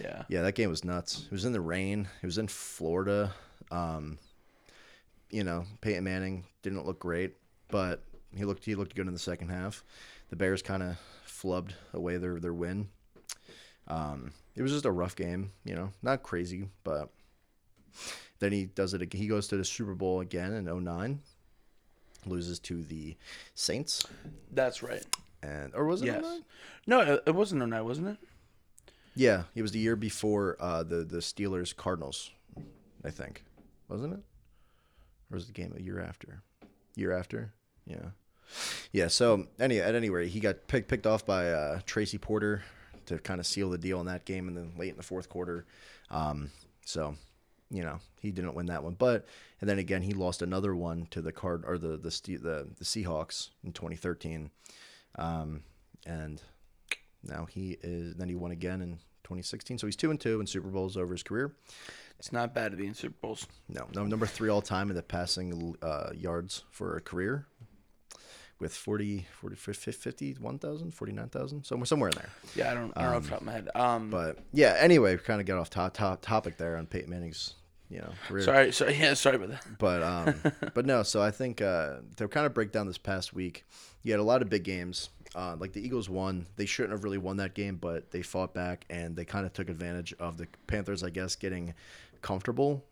[0.00, 0.24] yeah.
[0.28, 1.24] Yeah, that game was nuts.
[1.24, 2.08] It was in the rain.
[2.22, 3.32] It was in Florida.
[3.70, 4.18] Um,
[5.34, 7.34] you know, Peyton Manning didn't look great,
[7.68, 8.02] but
[8.36, 9.84] he looked he looked good in the second half.
[10.30, 12.88] The Bears kind of flubbed away their their win.
[13.88, 17.10] Um, it was just a rough game, you know, not crazy, but
[18.38, 19.02] then he does it.
[19.02, 21.20] ag- He goes to the Super Bowl again in 09,
[22.26, 23.16] loses to the
[23.54, 24.02] Saints,
[24.52, 25.04] That's right.
[25.42, 26.06] and or was it?
[26.06, 26.22] Yes.
[26.22, 26.44] 09?
[26.86, 28.16] No, it- wasn't no night, wasn't it?
[29.16, 32.30] Yeah, it was the year before uh, the the Steelers Cardinals,
[33.04, 33.44] I think,
[33.88, 34.20] wasn't it?
[35.30, 36.42] Or was the game a year after?
[36.94, 37.52] Year after?
[37.86, 38.10] Yeah,
[38.92, 39.08] yeah.
[39.08, 42.62] So any at any rate, he got picked picked off by uh, Tracy Porter
[43.06, 45.28] to kind of seal the deal in that game, and then late in the fourth
[45.28, 45.66] quarter.
[46.10, 46.50] Um,
[46.84, 47.16] so
[47.70, 49.26] you know he didn't win that one, but
[49.60, 52.84] and then again he lost another one to the card or the the the, the
[52.84, 54.50] Seahawks in 2013,
[55.16, 55.62] um,
[56.06, 56.40] and
[57.22, 58.14] now he is.
[58.14, 59.78] Then he won again in 2016.
[59.78, 61.52] So he's two and two in Super Bowls over his career.
[62.18, 63.46] It's not bad to be in Super Bowls.
[63.68, 67.46] No, no number three all time in the passing uh, yards for a career,
[68.58, 72.30] with 40, 40 50, 51,000, 49,000, somewhere somewhere in there.
[72.54, 73.68] Yeah, I don't, I don't know off the top of my head.
[73.74, 77.10] Um, But yeah, anyway, we kind of got off top, top topic there on Peyton
[77.10, 77.54] Manning's
[77.90, 78.42] you know career.
[78.42, 79.64] sorry, sorry, yeah, sorry about that.
[79.78, 80.34] But um,
[80.74, 81.02] but no.
[81.02, 83.64] So I think uh, to kind of break down this past week,
[84.02, 85.10] you had a lot of big games.
[85.36, 86.46] Uh, like the Eagles won.
[86.54, 89.52] They shouldn't have really won that game, but they fought back and they kind of
[89.52, 91.74] took advantage of the Panthers, I guess, getting
[92.24, 92.82] comfortable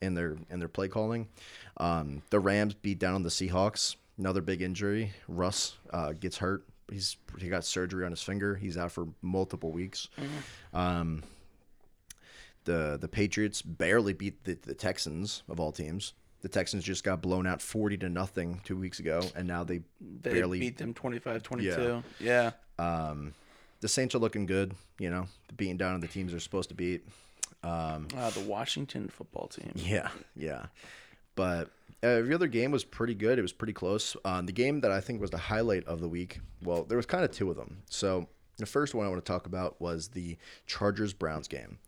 [0.00, 1.28] in their in their play calling.
[1.76, 3.96] Um, the Rams beat down on the Seahawks.
[4.18, 5.12] Another big injury.
[5.28, 6.64] Russ uh, gets hurt.
[6.90, 8.56] He's he got surgery on his finger.
[8.56, 10.08] He's out for multiple weeks.
[10.72, 11.22] Um,
[12.64, 16.14] the the Patriots barely beat the, the Texans of all teams.
[16.40, 19.80] The Texans just got blown out forty to nothing two weeks ago, and now they,
[20.22, 22.02] They barely beat them 25-22.
[22.20, 22.52] Yeah.
[22.78, 23.34] Um,
[23.80, 24.74] the Saints are looking good.
[24.98, 27.04] You know, beating down on the teams they're supposed to beat.
[27.66, 29.72] Um, Uh, the Washington football team.
[29.74, 30.66] yeah, yeah.
[31.34, 31.70] But
[32.02, 33.38] uh, every other game was pretty good.
[33.38, 34.16] It was pretty close.
[34.24, 36.40] Um, the game that I think was the highlight of the week.
[36.62, 37.82] Well, there was kind of two of them.
[37.90, 41.78] So the first one I want to talk about was the Chargers Browns game.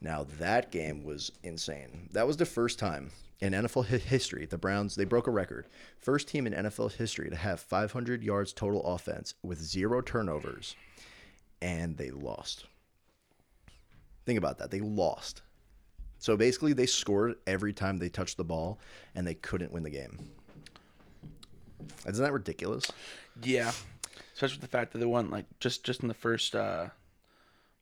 [0.00, 2.08] Now that game was insane.
[2.12, 3.10] That was the first time
[3.40, 5.66] in NFL history the Browns they broke a record.
[5.98, 10.74] First team in NFL history to have 500 yards total offense with zero turnovers,
[11.62, 12.64] and they lost.
[14.28, 14.70] Think about that.
[14.70, 15.40] They lost.
[16.18, 18.78] So basically, they scored every time they touched the ball,
[19.14, 20.18] and they couldn't win the game.
[22.06, 22.84] Isn't that ridiculous?
[23.42, 23.72] Yeah.
[24.34, 26.88] Especially with the fact that they won like just just in the first uh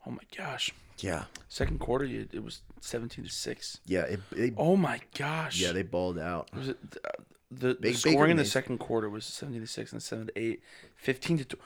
[0.06, 0.70] oh my gosh.
[0.98, 3.80] Yeah, Second quarter it, it was 17 to 6.
[3.87, 5.61] yeah, it, it- Oh my gosh.
[5.61, 5.72] yeah.
[5.72, 6.48] They balled out.
[6.54, 7.09] was it uh,
[7.50, 10.26] the, the Baker scoring in the Mayfield- second quarter was 17 to 6 and 7
[10.28, 10.62] to 8
[10.94, 11.56] 15 to 2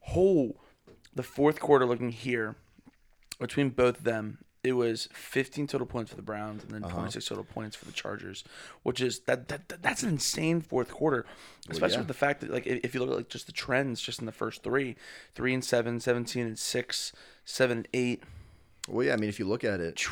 [0.00, 0.56] whole
[1.14, 2.56] the fourth quarter looking here
[3.38, 6.94] between both of them it was 15 total points for the Browns and then Uh-huh.
[6.96, 8.44] 26 total points for the Chargers
[8.82, 11.26] which is that, that, that that's an insane fourth quarter
[11.68, 11.98] especially yeah.
[12.00, 14.26] with the fact that like if you look at like just the trends just in
[14.26, 14.96] the first three
[15.34, 17.12] 3 and 7 17 and 6
[17.44, 18.22] 7 and 8
[18.88, 19.12] Well, yeah.
[19.14, 20.02] I mean, if you look at it,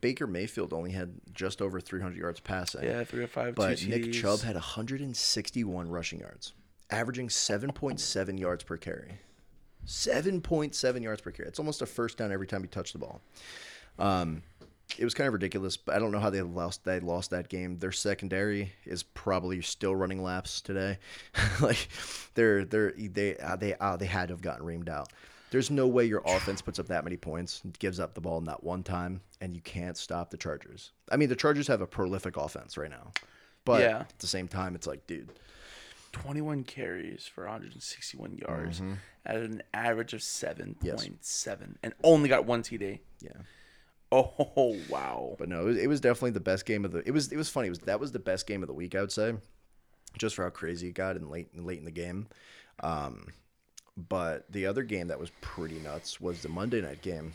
[0.00, 2.82] Baker Mayfield only had just over 300 yards passing.
[2.84, 6.52] yeah 3 or 5 But two Nick Chubb had 161 rushing yards,
[6.90, 9.18] averaging 7.7 yards per carry.
[9.86, 11.48] 7.7 yards per carry.
[11.48, 13.20] It's almost a first down every time he touched the ball.
[13.98, 14.42] Um,
[14.98, 16.84] it was kind of ridiculous, but I don't know how they lost.
[16.84, 17.78] They lost that game.
[17.78, 20.98] Their secondary is probably still running laps today.
[21.60, 21.88] like
[22.34, 25.12] they're they're they uh, they uh, they had to have gotten reamed out.
[25.50, 28.64] There's no way your offense puts up that many points, gives up the ball not
[28.64, 30.92] one time, and you can't stop the Chargers.
[31.10, 33.10] I mean, the Chargers have a prolific offense right now,
[33.66, 33.98] but Yeah.
[34.00, 35.28] at the same time, it's like, dude,
[36.12, 38.94] 21 carries for 161 yards Mm-hmm.
[39.26, 43.00] at an average of 7.7 and only got one TD.
[43.20, 43.30] yeah.
[44.14, 45.36] Oh, wow.
[45.38, 47.02] But no, it was, it was definitely the best game of the.
[47.06, 47.68] It was it was funny.
[47.68, 48.94] It was that was the best game of the week.
[48.94, 49.32] I would say,
[50.18, 52.26] just for how crazy it got and late late in the game.
[52.80, 53.28] Um,
[53.96, 57.32] but the other game that was pretty nuts was the Monday night game,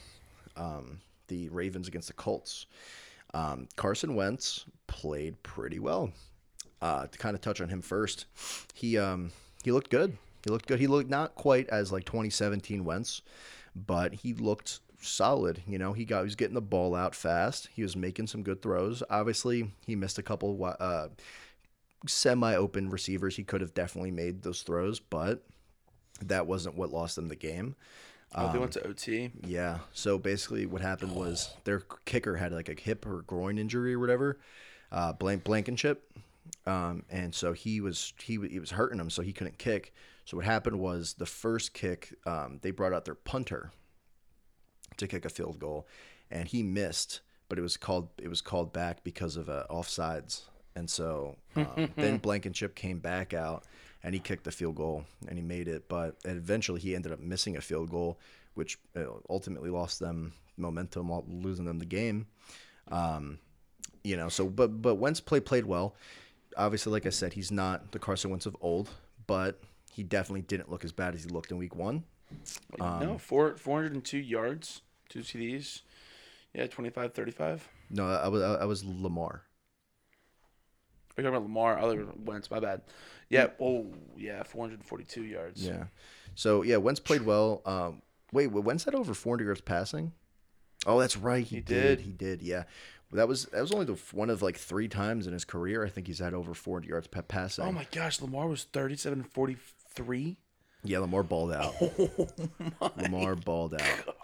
[0.56, 2.68] um, the Ravens against the Colts.
[3.34, 6.12] Um, Carson Wentz played pretty well.
[6.80, 8.26] Uh, to kind of touch on him first,
[8.74, 9.32] he um,
[9.64, 10.18] he looked good.
[10.44, 10.80] He looked good.
[10.80, 13.22] He looked not quite as like 2017 Wentz,
[13.76, 15.62] but he looked solid.
[15.68, 17.70] You know, he got he was getting the ball out fast.
[17.74, 19.02] He was making some good throws.
[19.10, 21.08] Obviously, he missed a couple uh,
[22.06, 23.36] semi-open receivers.
[23.36, 25.44] He could have definitely made those throws, but
[26.22, 27.76] that wasn't what lost them the game.
[28.36, 29.32] Oh, they went to OT.
[29.46, 29.80] Yeah.
[29.94, 34.00] So basically, what happened was their kicker had like a hip or groin injury or
[34.00, 34.38] whatever,
[34.92, 36.12] uh, blank Blankenship,
[36.68, 39.94] um, and so he was he he was hurting him, so he couldn't kick.
[40.26, 43.72] So what happened was the first kick, um, they brought out their punter
[44.98, 45.88] to kick a field goal,
[46.30, 50.42] and he missed, but it was called it was called back because of uh, offsides,
[50.76, 53.64] and so um, then Blankenship came back out
[54.04, 57.20] and he kicked the field goal and he made it, but eventually he ended up
[57.20, 58.20] missing a field goal,
[58.54, 62.28] which uh, ultimately lost them momentum, while losing them the game.
[62.90, 63.40] Um,
[64.04, 65.96] you know, so but but Wentz play played well.
[66.58, 68.90] Obviously, like I said, he's not the Carson Wentz of old,
[69.28, 72.04] but he definitely didn't look as bad as he looked in Week One.
[72.80, 75.82] Um, no, four, 402 yards, two TDs.
[76.54, 77.68] Yeah, 25, 35.
[77.92, 79.44] No, I was I was Lamar.
[81.18, 81.80] Are you talking about Lamar?
[81.80, 82.82] Other Wentz, my bad.
[83.30, 85.66] Yeah, oh, yeah, 442 yards.
[85.66, 85.86] Yeah.
[86.36, 87.62] So yeah, Wentz played well.
[87.66, 90.12] Um, wait, Wentz had over 400 yards passing.
[90.86, 91.44] Oh, that's right.
[91.44, 91.98] He, He did.
[91.98, 92.02] did.
[92.02, 92.42] He did.
[92.42, 92.64] Yeah.
[93.14, 95.90] That was that was only the one of like three times in his career I
[95.90, 97.64] think he's had over 400 yards pa- passing.
[97.64, 98.22] Oh, my gosh.
[98.22, 100.38] Lamar was 37 and 43.
[100.84, 101.74] Yeah, Lamar balled out.
[102.98, 104.16] Lamar balled out.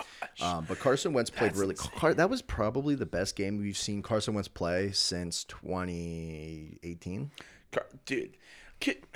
[0.41, 1.75] Um, but Carson Wentz played That's really.
[1.75, 7.31] Car- that was probably the best game we've seen Carson Wentz play since 2018.
[7.71, 8.37] Car- Dude.
[8.79, 9.03] Kid.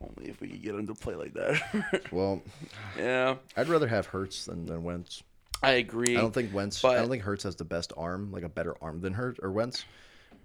[0.00, 2.02] Only if we could get him to play like that.
[2.12, 2.42] Well,
[2.98, 5.22] yeah, I'd rather have Hurts than, than Wentz.
[5.62, 6.16] I agree.
[6.16, 6.82] I don't think Wentz.
[6.82, 9.38] But- I don't think Hurts has the best arm, like a better arm than Hurts
[9.42, 9.84] or Wentz.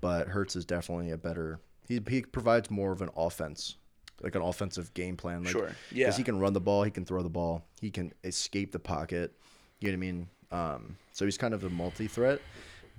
[0.02, 1.60] But Hurts is definitely a better.
[1.88, 3.76] He he provides more of an offense,
[4.22, 5.44] like an offensive game plan.
[5.44, 6.06] Like, Sure, yeah.
[6.06, 8.80] Because he can run the ball, he can throw the ball, he can escape the
[8.80, 9.34] pocket.
[9.82, 10.28] You know what I mean?
[10.52, 12.42] Um, so he's kind of a multi-threat.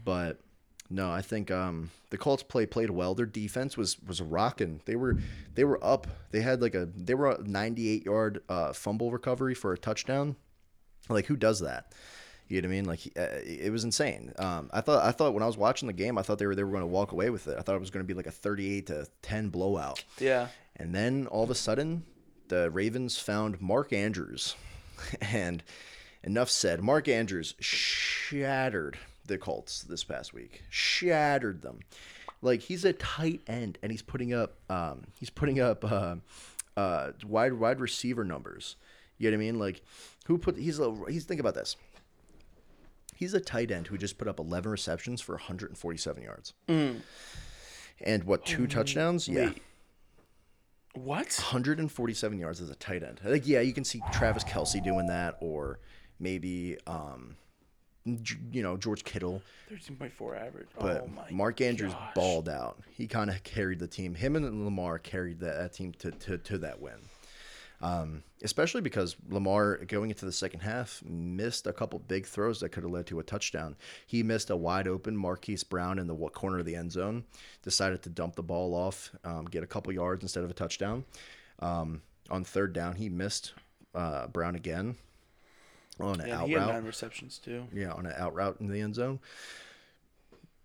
[0.04, 0.40] But
[0.90, 3.14] no, I think um, the Colts play played well.
[3.14, 4.82] Their defense was was rocking.
[4.84, 5.16] They were
[5.54, 6.06] they were up.
[6.32, 10.36] They had like a they were a 98 yard uh, fumble recovery for a touchdown.
[11.08, 11.92] Like who does that?
[12.48, 12.84] You know what I mean?
[12.86, 14.32] Like uh, it was insane.
[14.38, 16.54] Um, I thought I thought when I was watching the game, I thought they were
[16.54, 17.56] they were going to walk away with it.
[17.58, 20.04] I thought it was going to be like a thirty-eight to ten blowout.
[20.18, 20.48] Yeah.
[20.76, 22.04] And then all of a sudden,
[22.48, 24.54] the Ravens found Mark Andrews.
[25.32, 25.62] And
[26.22, 26.82] enough said.
[26.82, 30.62] Mark Andrews shattered the Colts this past week.
[30.68, 31.80] Shattered them.
[32.42, 36.16] Like he's a tight end and he's putting up um, he's putting up uh,
[36.76, 38.76] uh, wide wide receiver numbers.
[39.20, 39.58] You know what I mean?
[39.58, 39.82] Like
[40.26, 41.76] who put he's a he's think about this.
[43.14, 46.54] He's a tight end who just put up 11 receptions for 147 yards.
[48.00, 49.28] And what, two touchdowns?
[49.28, 49.50] Yeah.
[50.94, 51.26] What?
[51.38, 53.20] 147 yards as a tight end.
[53.22, 55.80] Like, yeah, you can see Travis Kelce doing that, or
[56.18, 57.36] maybe, um,
[58.06, 59.42] you know, George Kittle.
[59.70, 60.68] 13.4 average.
[60.78, 62.14] But oh my Mark Andrews gosh.
[62.14, 62.80] balled out.
[62.90, 64.14] He kind of carried the team.
[64.14, 67.00] Him and Lamar carried that, that team to, to, to that win.
[67.82, 72.70] Um, especially because Lamar, going into the second half, missed a couple big throws that
[72.70, 73.76] could have led to a touchdown.
[74.06, 77.24] He missed a wide open Marquise Brown in the corner of the end zone,
[77.62, 81.04] decided to dump the ball off, um, get a couple yards instead of a touchdown.
[81.60, 83.54] Um, on third down, he missed
[83.94, 84.96] uh, Brown again
[85.98, 87.66] on an Yeah, out he had nine receptions too.
[87.72, 89.20] Yeah, on an out route in the end zone.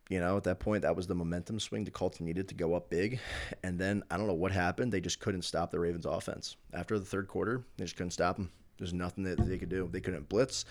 [0.10, 2.76] You know, at that point, that was the momentum swing the Colts needed to go
[2.76, 3.20] up big.
[3.64, 4.92] And then I don't know what happened.
[4.92, 6.58] They just couldn't stop the Ravens' offense.
[6.74, 8.52] After the third quarter, they just couldn't stop them.
[8.78, 9.90] There's nothing that they could do.
[9.92, 10.66] They couldn't blitz,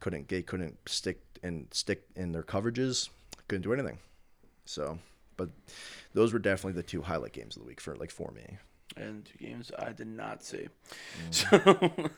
[0.00, 3.10] couldn't they couldn't stick and stick in their coverages,
[3.48, 3.98] couldn't do anything.
[4.64, 4.98] So,
[5.36, 5.50] but
[6.14, 8.56] those were definitely the two highlight games of the week for like for me.
[8.96, 10.68] And two games I did not see.
[11.30, 11.34] Mm.
[11.34, 12.10] So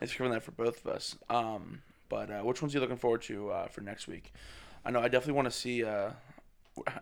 [0.00, 1.16] it's covering that for both of us.
[1.28, 4.32] Um, but uh, which ones are you looking forward to uh, for next week?
[4.84, 5.84] I know I definitely want to see.
[5.84, 6.10] Uh,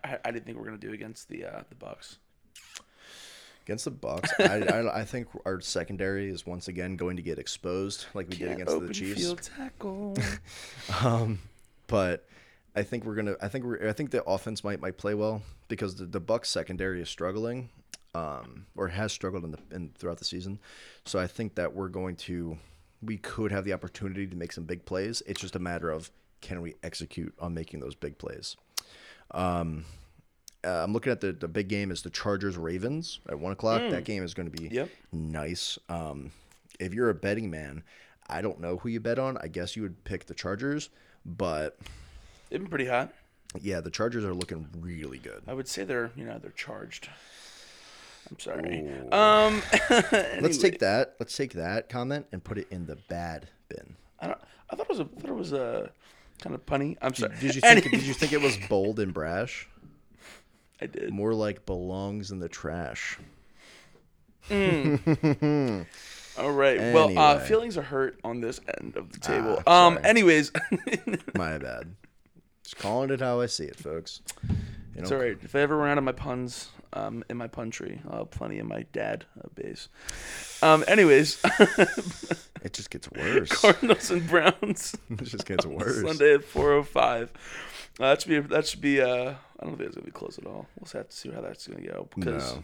[0.03, 2.17] I, I didn't think we are gonna do against the uh, the Bucs.
[3.65, 7.37] Against the Bucs, I, I, I think our secondary is once again going to get
[7.37, 9.21] exposed, like we did Can't against the open Chiefs.
[9.21, 10.15] field tackle.
[11.03, 11.39] Um,
[11.87, 12.27] but
[12.75, 13.35] I think we're gonna.
[13.41, 13.87] I think we're.
[13.87, 17.69] I think the offense might might play well because the, the Bucs secondary is struggling,
[18.15, 20.59] um, or has struggled in the in throughout the season.
[21.05, 22.57] So I think that we're going to.
[23.01, 25.21] We could have the opportunity to make some big plays.
[25.25, 26.11] It's just a matter of
[26.41, 28.55] can we execute on making those big plays.
[29.31, 29.85] Um,
[30.63, 33.81] uh, I'm looking at the the big game is the Chargers Ravens at one o'clock.
[33.91, 34.89] That game is going to be Yep.
[35.13, 35.77] nice.
[35.87, 36.31] Um,
[36.79, 37.83] if you're a betting man,
[38.27, 39.37] I don't know who you bet on.
[39.37, 40.89] I guess you would pick the Chargers,
[41.25, 41.77] but
[42.49, 43.13] They've been pretty hot.
[43.61, 45.43] yeah, the Chargers are looking really good.
[45.47, 47.09] I would say they're you know they're charged.
[48.29, 48.87] I'm sorry.
[49.11, 49.61] Um,
[50.41, 51.15] Let's take that.
[51.19, 53.95] Let's take that comment and put it in the bad bin.
[54.19, 54.39] I don't.
[54.69, 55.03] I thought it was a.
[55.03, 55.89] I thought it was a
[56.41, 56.97] kind of punny.
[57.01, 57.35] I'm sorry.
[57.39, 57.89] Did you think?
[57.89, 59.67] Did you think it was bold and brash?
[60.81, 61.11] I did.
[61.11, 63.17] More like belongs in the trash.
[64.51, 64.57] All
[66.51, 66.93] right.
[66.93, 69.61] Well, uh, feelings are hurt on this end of the table.
[69.67, 69.99] Ah, um.
[70.03, 70.51] Anyways,
[71.35, 71.95] My bad.
[72.63, 74.21] Just calling it how I see it, folks.
[74.47, 74.55] You
[74.95, 75.37] it's all right.
[75.41, 77.49] If I ever run out of my puns, um, in my
[78.09, 79.89] I'll have plenty in my dad uh, base.
[80.61, 80.83] Um.
[80.87, 81.39] Anyways,
[82.63, 83.49] it just gets worse.
[83.49, 84.95] Cardinals and Browns.
[85.09, 86.01] it just gets worse.
[86.01, 87.31] Sunday at four oh five.
[87.99, 88.39] Uh, that should be.
[88.39, 89.01] That should be.
[89.01, 89.35] Uh.
[89.61, 90.67] I don't think it's gonna be close at all.
[90.79, 92.07] We'll have to see how that's gonna go.
[92.15, 92.63] Because No,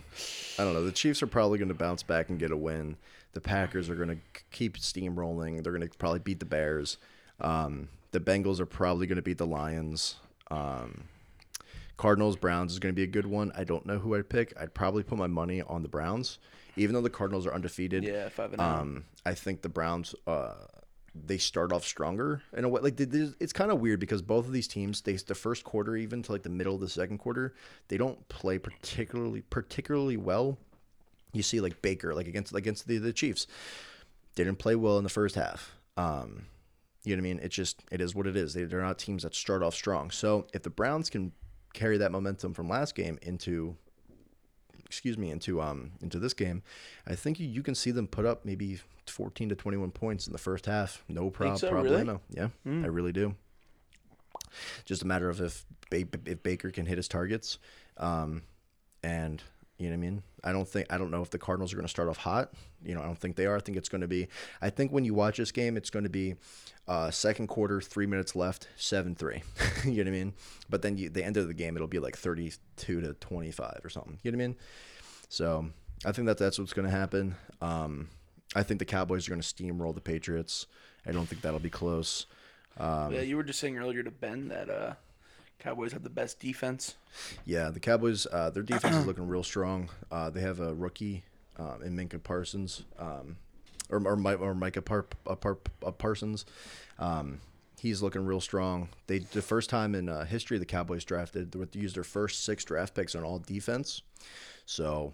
[0.57, 0.85] I don't know.
[0.85, 2.95] The Chiefs are probably going to bounce back and get a win.
[3.33, 4.17] The Packers are going to
[4.51, 5.61] keep steamrolling.
[5.61, 6.97] They're going to probably beat the Bears.
[7.41, 10.15] Um, the Bengals are probably going to beat the Lions.
[10.49, 11.03] Um,
[11.97, 13.51] Cardinals Browns is going to be a good one.
[13.55, 14.53] I don't know who I'd pick.
[14.59, 16.39] I'd probably put my money on the Browns,
[16.75, 18.03] even though the Cardinals are undefeated.
[18.03, 18.61] yeah, five and.
[18.61, 20.53] Um, I think the Browns uh,
[21.15, 22.81] they start off stronger in a way.
[22.81, 26.21] Like it's kind of weird because both of these teams, they the first quarter even
[26.23, 27.53] to like the middle of the second quarter,
[27.87, 30.57] they don't play particularly particularly well.
[31.31, 33.47] You see like Baker like against against the the Chiefs,
[34.35, 35.75] didn't play well in the first half.
[35.97, 36.47] Um,
[37.05, 37.39] you know what I mean?
[37.41, 38.53] It's just it is what it is.
[38.53, 40.11] They, they're not teams that start off strong.
[40.11, 41.31] So if the Browns can
[41.75, 43.75] carry that momentum from last game into
[44.85, 46.63] excuse me into um into this game
[47.05, 50.33] i think you, you can see them put up maybe 14 to 21 points in
[50.33, 51.89] the first half no prob- so, really?
[51.89, 52.09] Hmm.
[52.09, 53.35] problemo yeah i really do
[54.85, 57.59] just a matter of if if baker can hit his targets
[57.97, 58.41] um
[59.03, 59.43] and
[59.77, 61.75] you know what i mean i don't think i don't know if the cardinals are
[61.75, 62.53] going to start off hot
[62.83, 64.27] you know i don't think they are i think it's going to be
[64.61, 66.35] i think when you watch this game it's going to be
[66.87, 69.41] uh, second quarter, three minutes left, seven three.
[69.83, 70.33] you know what I mean?
[70.69, 73.51] But then you, the end of the game, it'll be like thirty two to twenty
[73.51, 74.19] five or something.
[74.23, 74.55] You know what I mean?
[75.29, 75.69] So
[76.05, 77.35] I think that that's what's going to happen.
[77.61, 78.09] Um,
[78.55, 80.67] I think the Cowboys are going to steamroll the Patriots.
[81.05, 82.27] I don't think that'll be close.
[82.77, 84.93] Um, yeah, you were just saying earlier to Ben that uh,
[85.59, 86.95] Cowboys have the best defense.
[87.45, 89.89] Yeah, the Cowboys, uh, their defense is looking real strong.
[90.11, 91.23] Uh, they have a rookie
[91.57, 93.37] um, in Minka Parsons, um,
[93.89, 96.45] or or, or Micah Par- uh, Par- uh, Parsons.
[96.99, 97.39] Um,
[97.79, 98.89] he's looking real strong.
[99.07, 102.63] They the first time in uh, history the Cowboys drafted they used their first six
[102.63, 104.01] draft picks on all defense.
[104.65, 105.13] So,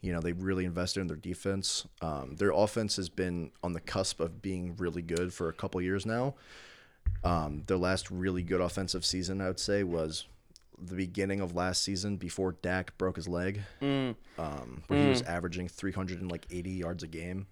[0.00, 1.86] you know, they really invested in their defense.
[2.00, 5.80] Um, their offense has been on the cusp of being really good for a couple
[5.82, 6.34] years now.
[7.22, 10.26] Um, their last really good offensive season, I would say, was
[10.82, 14.16] the beginning of last season before Dak broke his leg, um,
[14.86, 17.46] where he was averaging 380 yards a game,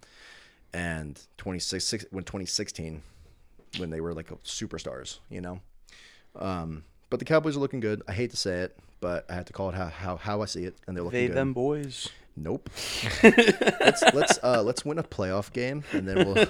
[0.73, 3.03] and 26 when 2016
[3.77, 5.61] when they were like superstars, you know.
[6.37, 8.03] Um, but the Cowboys are looking good.
[8.09, 10.47] I hate to say it, but I have to call it how how, how I
[10.47, 11.37] see it, and they're looking They good.
[11.37, 12.09] them boys.
[12.41, 12.71] Nope.
[13.23, 16.47] let's let's uh, let's win a playoff game, and then we'll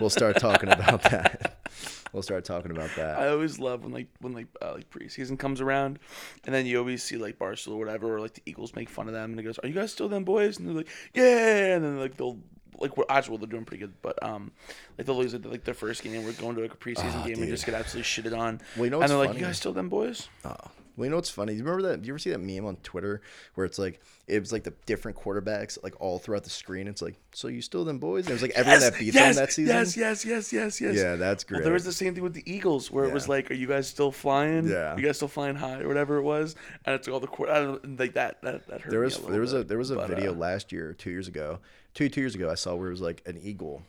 [0.00, 1.57] we'll start talking about that.
[2.12, 3.18] We'll start talking about that.
[3.18, 5.98] I always love when like when like uh, like preseason comes around,
[6.44, 9.08] and then you always see like Barstool or whatever, or like the Eagles make fun
[9.08, 11.74] of them, and it goes, "Are you guys still them boys?" And they're like, "Yeah,"
[11.76, 12.38] and then like they'll
[12.80, 14.52] like we're actually they're doing pretty good, but um
[14.96, 17.34] like they'll lose like their first game, we're going to like a preseason Ah, game
[17.34, 17.48] and dude.
[17.50, 18.60] just get absolutely shitted on.
[18.76, 20.54] Well, you know and they're like, "You guys still them boys?" Oh.
[20.98, 21.52] Well, you know what's funny?
[21.52, 22.02] Do you remember that?
[22.02, 23.22] Do you ever see that meme on Twitter
[23.54, 26.88] where it's like it was like the different quarterbacks like all throughout the screen?
[26.88, 28.24] It's like, so you still them boys?
[28.24, 29.76] And it was like everyone that beat yes, them that season.
[29.76, 30.96] Yes, yes, yes, yes, yes.
[30.96, 31.64] Yeah, that's Well, great.
[31.64, 33.86] there was the same thing with the Eagles where it was like, "Are you guys
[33.86, 34.66] still flying?
[34.68, 34.96] Yeah.
[34.96, 37.48] you guys still flying high or whatever it was?" And it's all the court.
[37.50, 38.42] I don't like that.
[38.42, 38.90] That that hurt.
[38.90, 41.28] there was there was a there was a but, video uh, last year, two years
[41.28, 41.60] ago,
[41.94, 42.50] two two years ago.
[42.50, 43.82] I saw where it was like an eagle,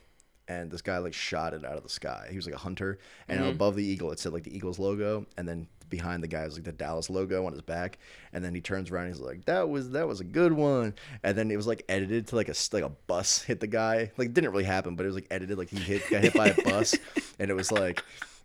[0.46, 2.28] and this guy like shot it out of the sky.
[2.30, 3.48] He was like a hunter, and Mm-hmm.
[3.48, 6.54] above the eagle it said like the Eagles logo, and then behind the guy was
[6.54, 7.98] like the Dallas logo on his back.
[8.32, 10.94] And then he turns around, and he's like, "That was that was a good one."
[11.22, 14.12] And then it was like edited to like a like a bus hit the guy.
[14.16, 16.34] Like it didn't really happen, but it was like edited like he hit got hit
[16.34, 16.94] by a bus,
[17.38, 18.02] and it was like.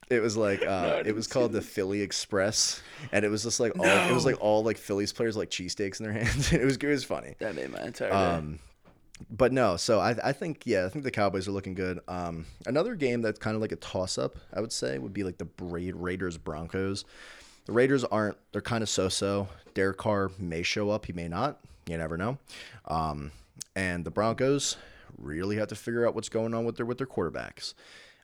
[0.08, 2.80] It was like uh, I it was called the Philly Express,
[3.12, 6.00] and it was just like all it was like all like Phillies players like cheesesteaks
[6.00, 6.54] in their hands.
[6.54, 7.34] it was it was funny.
[7.40, 8.16] That made my entire day.
[8.16, 8.60] Um,
[9.30, 12.00] but no, so I, I think yeah, I think the Cowboys are looking good.
[12.08, 15.24] Um, another game that's kind of like a toss up, I would say, would be
[15.24, 17.06] like the Ra- Raiders Broncos.
[17.66, 19.48] The Raiders aren't; they're kind of so so.
[19.74, 21.60] Derek Carr may show up, he may not.
[21.88, 22.38] You never know.
[22.86, 23.32] Um,
[23.76, 24.78] and the Broncos
[25.18, 27.74] really have to figure out what's going on with their with their quarterbacks.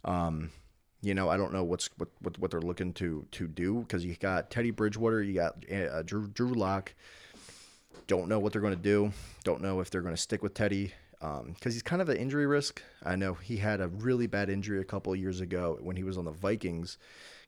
[0.04, 0.52] Um,
[1.02, 4.06] you know, I don't know what's what what, what they're looking to to do because
[4.06, 6.94] you got Teddy Bridgewater, you got uh, Drew Drew Lock.
[8.08, 9.12] Don't know what they're going to do.
[9.44, 12.46] Don't know if they're going to stick with Teddy because he's kind of an injury
[12.48, 12.82] risk.
[13.06, 16.04] I know he had a really bad injury a couple of years ago when he
[16.04, 16.98] was on the Vikings.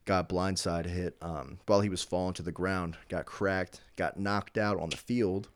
[0.05, 2.97] Got blindside hit um, while he was falling to the ground.
[3.07, 3.81] Got cracked.
[3.95, 5.47] Got knocked out on the field.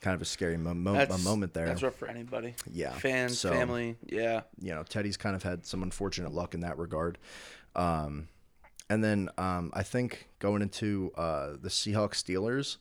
[0.00, 1.66] Kind of a scary mo- mo- a moment there.
[1.66, 2.54] That's rough for anybody.
[2.72, 3.96] Yeah, Fans, so- family.
[4.06, 4.40] Yeah.
[4.58, 7.18] you know, Teddy's kind of had some unfortunate luck in that regard.
[7.76, 8.28] Um,
[8.88, 12.78] and then um, I think going into uh, the Seahawks Steelers,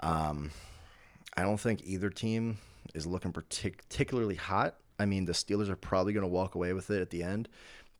[0.00, 0.50] um,
[1.36, 2.58] I don't think either team
[2.94, 4.76] is looking partic- particularly hot.
[4.98, 7.48] I mean, the Steelers are probably going to walk away with it at the end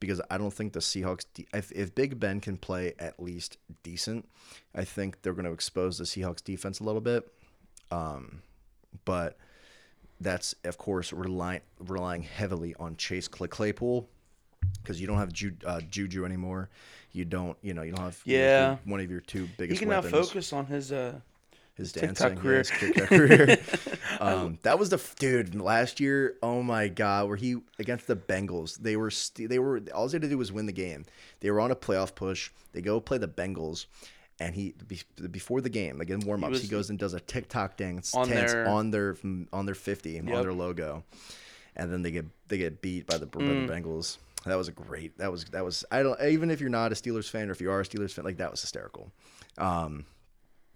[0.01, 3.59] because I don't think the Seahawks, de- if, if Big Ben can play at least
[3.83, 4.29] decent,
[4.75, 7.33] I think they're going to expose the Seahawks defense a little bit.
[7.91, 8.43] Um,
[9.05, 9.39] but
[10.21, 14.09] that's of course relying relying heavily on Chase Claypool
[14.83, 16.69] because you don't have Ju- uh, Juju anymore.
[17.13, 18.77] You don't, you know, you don't have Yeah.
[18.85, 19.79] one of your two biggest.
[19.79, 21.21] He can now focus on his uh
[21.79, 22.59] his TikTok career.
[22.59, 23.59] his TikTok career.
[24.21, 26.37] um, that was the dude last year.
[26.43, 30.13] Oh my god, where he against the Bengals, they were st- they were all they
[30.17, 31.07] had to do was win the game.
[31.41, 32.51] They were on a playoff push.
[32.73, 33.87] They go play the Bengals.
[34.41, 35.01] And he be,
[35.33, 38.15] before the game, like in warm ups, he, was- goes and does a TikTok dance,
[38.15, 39.17] On their- on their
[39.53, 41.03] on their fifty on their logo,
[41.75, 43.67] and then they get they get beat by the, by Mm.
[43.67, 44.19] the Bengals.
[44.47, 45.19] That was a great.
[45.19, 45.85] That was that was.
[45.91, 48.13] I don't even if you're not a Steelers fan or if you are a Steelers
[48.13, 49.11] fan, like that was hysterical.
[49.59, 50.05] Um,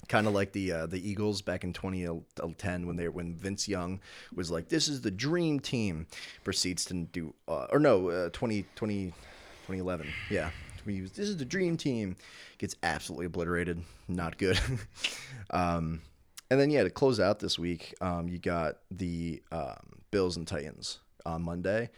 [0.08, 4.00] kind of like the uh, the Eagles back in 2010 when they when Vince Young
[4.34, 6.06] was like, "This is the dream team,"
[6.44, 9.12] proceeds to do uh, or no, uh, 20, 20
[9.62, 10.50] 2011, yeah.
[10.84, 12.16] This is the dream team,
[12.58, 14.58] gets absolutely obliterated, not good.
[15.50, 16.02] um,
[16.50, 20.46] and then yeah, to close out this week, um, you got the um, Bills and
[20.46, 21.90] Titans on Monday.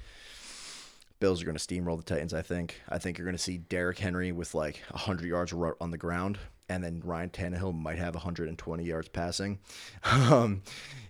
[1.19, 2.35] Bills are going to steamroll the Titans.
[2.35, 2.83] I think.
[2.91, 6.39] I think you're going to see Derrick Henry with like 100 yards on the ground,
[6.75, 9.59] and then Ryan Tannehill might have 120 yards passing.
[10.05, 10.63] Um,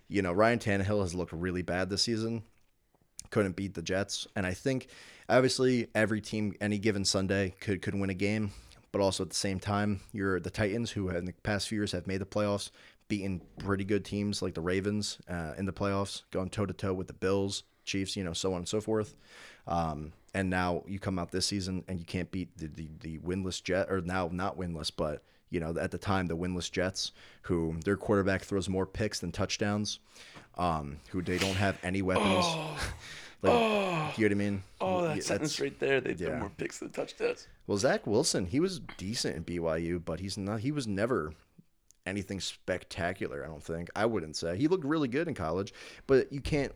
[0.09, 2.43] you know, Ryan Tannehill has looked really bad this season.
[3.31, 4.89] Couldn't beat the Jets, and I think
[5.29, 8.53] obviously every team any given Sunday could could win a game,
[8.93, 11.93] but also at the same time, you're the Titans who in the past few years
[11.93, 12.71] have made the playoffs,
[13.09, 16.93] beaten pretty good teams like the Ravens uh, in the playoffs, going toe to toe
[16.93, 19.17] with the Bills, Chiefs, you know, so on and so forth.
[19.67, 23.19] Um, and now you come out this season and you can't beat the, the, the
[23.19, 25.23] winless Jet or now not winless, but
[25.55, 29.31] you know at the time the winless Jets, who their quarterback throws more picks than
[29.33, 30.01] touchdowns,
[30.59, 32.45] um, who they don't have any weapons.
[33.43, 33.53] Like,
[34.17, 34.63] you know what I mean?
[34.81, 36.01] Oh, Yeah, that sentence that's- right there.
[36.01, 36.39] They throw yeah.
[36.39, 37.47] more picks than touchdowns.
[37.67, 40.61] Well, Zach Wilson, he was decent in BYU, but he's not.
[40.61, 41.35] He was never
[42.07, 43.45] anything spectacular.
[43.45, 43.91] I don't think.
[43.95, 45.75] I wouldn't say he looked really good in college,
[46.07, 46.73] but you can't.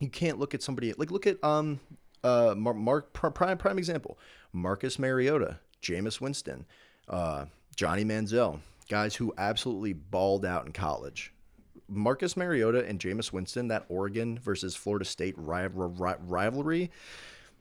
[0.00, 1.78] You can't look at somebody like look at um
[2.24, 4.18] uh Mark, Mark prime prime example
[4.50, 6.64] Marcus Mariota, Jameis Winston,
[7.06, 7.44] uh
[7.76, 11.32] Johnny Manziel, guys who absolutely balled out in college.
[11.88, 16.90] Marcus Mariota and Jameis Winston, that Oregon versus Florida State ri- ri- rivalry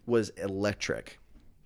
[0.05, 1.20] was electric.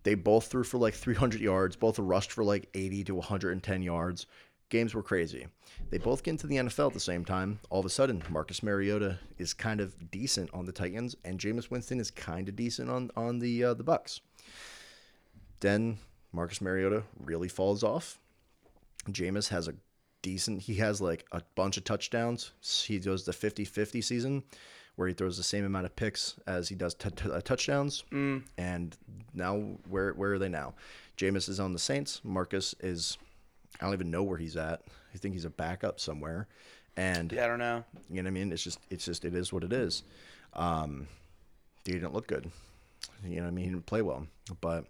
[0.03, 4.27] They both threw for like 300 yards, both rushed for like 80 to 110 yards.
[4.69, 5.47] Games were crazy.
[5.89, 7.59] They both get into the NFL at the same time.
[7.69, 11.69] All of a sudden, Marcus Mariota is kind of decent on the Titans, and Jameis
[11.69, 14.21] Winston is kind of decent on on the uh, the Bucs.
[15.59, 15.97] Then
[16.31, 18.19] Marcus Mariota really falls off.
[19.09, 19.73] Jameis has a
[20.21, 20.61] decent.
[20.63, 22.51] He has like a bunch of touchdowns.
[22.61, 24.43] He does the 50-50 season
[24.95, 28.03] where he throws the same amount of picks as he does t- t- uh, touchdowns.
[28.57, 28.95] And
[29.33, 29.57] now
[29.89, 30.73] where where are they now?
[31.17, 32.21] Jameis is on the Saints.
[32.23, 33.17] Marcus is
[33.79, 34.81] I don't even know where he's at.
[35.13, 36.47] I think he's a backup somewhere.
[36.97, 37.83] And Yeah, I don't know.
[38.09, 38.51] you know what I mean?
[38.53, 40.03] It's just it's just it is what it is.
[40.53, 41.07] Um,
[41.83, 42.49] he didn't look good.
[43.23, 43.65] You know what I mean?
[43.65, 44.27] He didn't play well.
[44.61, 44.85] But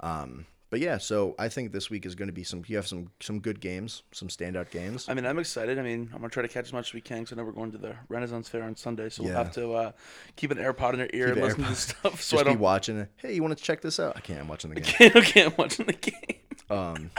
[0.00, 0.98] um, but yeah.
[0.98, 2.62] So I think this week is going to be some.
[2.66, 5.08] You have some some good games, some standout games.
[5.08, 5.78] I mean, I'm excited.
[5.78, 7.44] I mean, I'm gonna try to catch as much as we can because I know
[7.44, 9.92] we're going to the Renaissance Fair on Sunday, so we'll have to uh,
[10.36, 11.68] keep an AirPod in our ear Keep and listen to AirPod.
[11.70, 12.22] this stuff.
[12.28, 12.58] So just I don't.
[12.60, 13.10] watching it.
[13.16, 14.16] Hey, you want to check this out?
[14.16, 14.40] I can't.
[14.40, 15.10] I'm watching the game.
[15.10, 16.14] Can't, can't watch the game.
[16.70, 17.10] Um,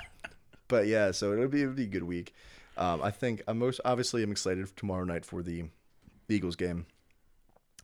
[0.68, 2.36] but yeah, so it'll be it'll be a good week.
[2.78, 5.64] Um, I think I'm most obviously I'm excited for tomorrow night for the,
[6.28, 6.86] the Eagles game.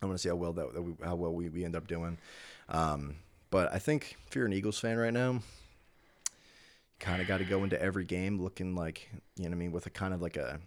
[0.01, 1.87] I want to see how well that, that we, how well we, we end up
[1.87, 2.19] doing.
[2.69, 3.15] Um,
[3.55, 5.41] but I think if you're an Eagles fan right now, you
[6.99, 9.71] kind of got to go into every game looking like you know what I mean
[9.71, 10.59] with a kind of like a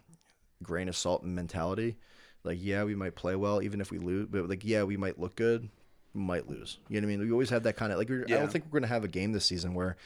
[0.62, 1.96] grain of salt mentality.
[2.44, 5.20] Like yeah, we might play well even if we lose, but like yeah, we might
[5.20, 5.68] look good,
[6.14, 6.78] might lose.
[6.88, 7.26] You know what I mean?
[7.26, 8.08] We always have that kind of like.
[8.08, 9.96] we're- I don't think we're gonna have a game this season where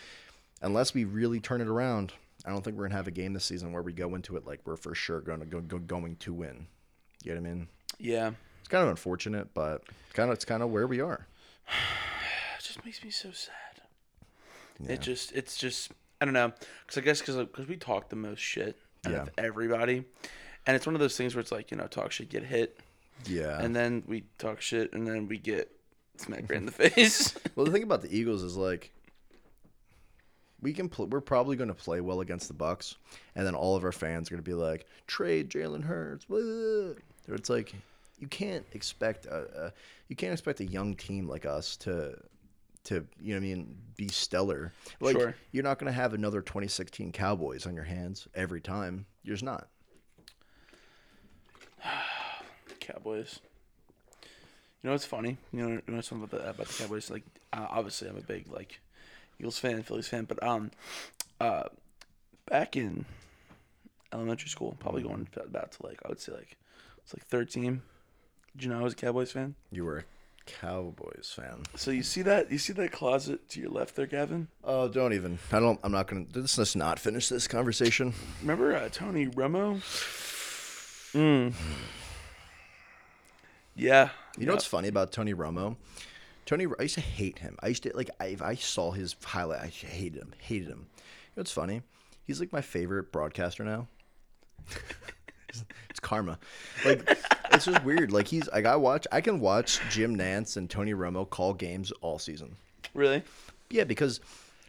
[0.61, 2.13] unless we really turn it around,
[2.45, 4.45] I don't think we're gonna have a game this season where we go into it
[4.45, 6.67] like we're for sure gonna go, go going to win.
[7.23, 7.69] You know what I mean?
[8.01, 11.29] Yeah, It's kind of unfortunate, but kind of it's kind of where we are.
[12.75, 13.83] Just makes me so sad.
[14.81, 14.93] Yeah.
[14.93, 16.53] It just, it's just, I don't know,
[16.87, 20.05] because I guess because we talk the most shit out of everybody,
[20.67, 22.79] and it's one of those things where it's like you know talk shit, get hit,
[23.27, 23.61] Yeah.
[23.61, 25.71] and then we talk shit, and then we get
[26.17, 27.35] smacked right in the face.
[27.57, 28.93] well, the thing about the Eagles is like
[30.61, 32.95] we can pl- we're probably going to play well against the Bucs,
[33.35, 36.25] and then all of our fans are going to be like trade Jalen Hurts.
[36.25, 36.95] blah."
[37.29, 37.75] It's like
[38.19, 39.73] you can't expect a, a
[40.09, 42.17] you can't expect a young team like us to
[42.85, 44.73] to you know what I mean be stellar.
[45.01, 45.35] Like Sure.
[45.53, 49.07] you're not going to have another 2016 Cowboys on your hands every time.
[49.23, 49.69] You're just not.
[52.81, 53.41] Cowboys.
[54.83, 55.37] You know what's funny?
[55.53, 57.11] You know, you know something about the about the Cowboys.
[57.11, 57.23] Like,
[57.53, 58.81] uh, obviously, I'm a big like
[59.39, 60.71] Eagles fan, Phillies fan, but um,
[61.41, 61.65] uh,
[62.47, 63.05] back in
[64.13, 66.57] elementary school, probably going to about to like I would say like
[67.05, 67.83] it's like 13.
[68.57, 69.55] Did you know I was a Cowboys fan?
[69.71, 70.05] You were
[70.47, 71.63] Cowboys fan.
[71.77, 74.49] So you see that you see that closet to your left there, Gavin?
[74.65, 75.39] Oh, don't even.
[75.51, 75.79] I don't.
[75.83, 76.27] I'm not to.
[76.35, 78.15] Let's just not finish this conversation.
[78.41, 79.81] Remember uh, Tony Romo?
[81.13, 81.53] Mm.
[83.77, 84.09] Yeah.
[84.39, 85.77] You know what's funny about Tony Romo?
[86.47, 87.57] Tony, I used to hate him.
[87.63, 90.87] I used to like I, if I saw his highlight, I hated him, hated him.
[90.97, 91.83] You know what's funny?
[92.25, 93.89] He's like my favorite broadcaster now.
[95.91, 96.39] it's karma.
[96.85, 97.09] Like
[97.53, 98.13] it's just weird.
[98.13, 101.93] Like he's like I watch, I can watch Jim Nantz and Tony Romo call games
[102.01, 102.57] all season.
[102.95, 103.23] Really?
[103.71, 104.21] Yeah, because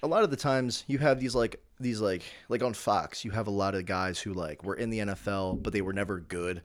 [0.01, 3.31] a lot of the times you have these like these like like on Fox, you
[3.31, 6.19] have a lot of guys who like were in the NFL but they were never
[6.19, 6.61] good,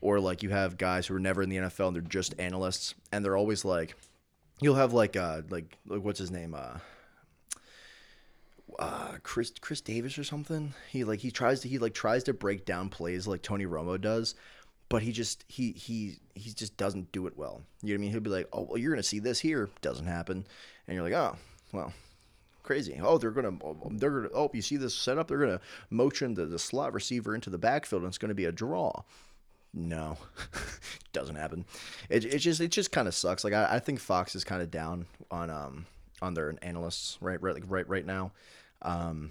[0.00, 2.94] or like you have guys who were never in the NFL and they're just analysts
[3.12, 3.96] and they're always like,
[4.60, 6.78] you'll have like uh like, like what's his name uh.
[8.78, 10.74] Uh, Chris Chris Davis or something.
[10.90, 13.98] He like he tries to he like tries to break down plays like Tony Romo
[13.98, 14.34] does,
[14.88, 17.62] but he just he he he just doesn't do it well.
[17.82, 18.10] You know what I mean?
[18.10, 20.46] He'll be like, "Oh, well, you're gonna see this here." Doesn't happen,
[20.86, 21.36] and you're like, "Oh,
[21.72, 21.92] well,
[22.62, 23.00] crazy.
[23.02, 23.56] Oh, they're gonna
[23.92, 25.28] they're gonna oh, you see this setup?
[25.28, 25.60] They're gonna
[25.90, 29.02] motion the, the slot receiver into the backfield, and it's gonna be a draw."
[29.72, 30.16] No,
[31.12, 31.64] doesn't happen.
[32.08, 33.44] It, it just it just kind of sucks.
[33.44, 35.86] Like I, I think Fox is kind of down on um
[36.22, 38.32] on their analysts right right like right right now.
[38.82, 39.30] Um,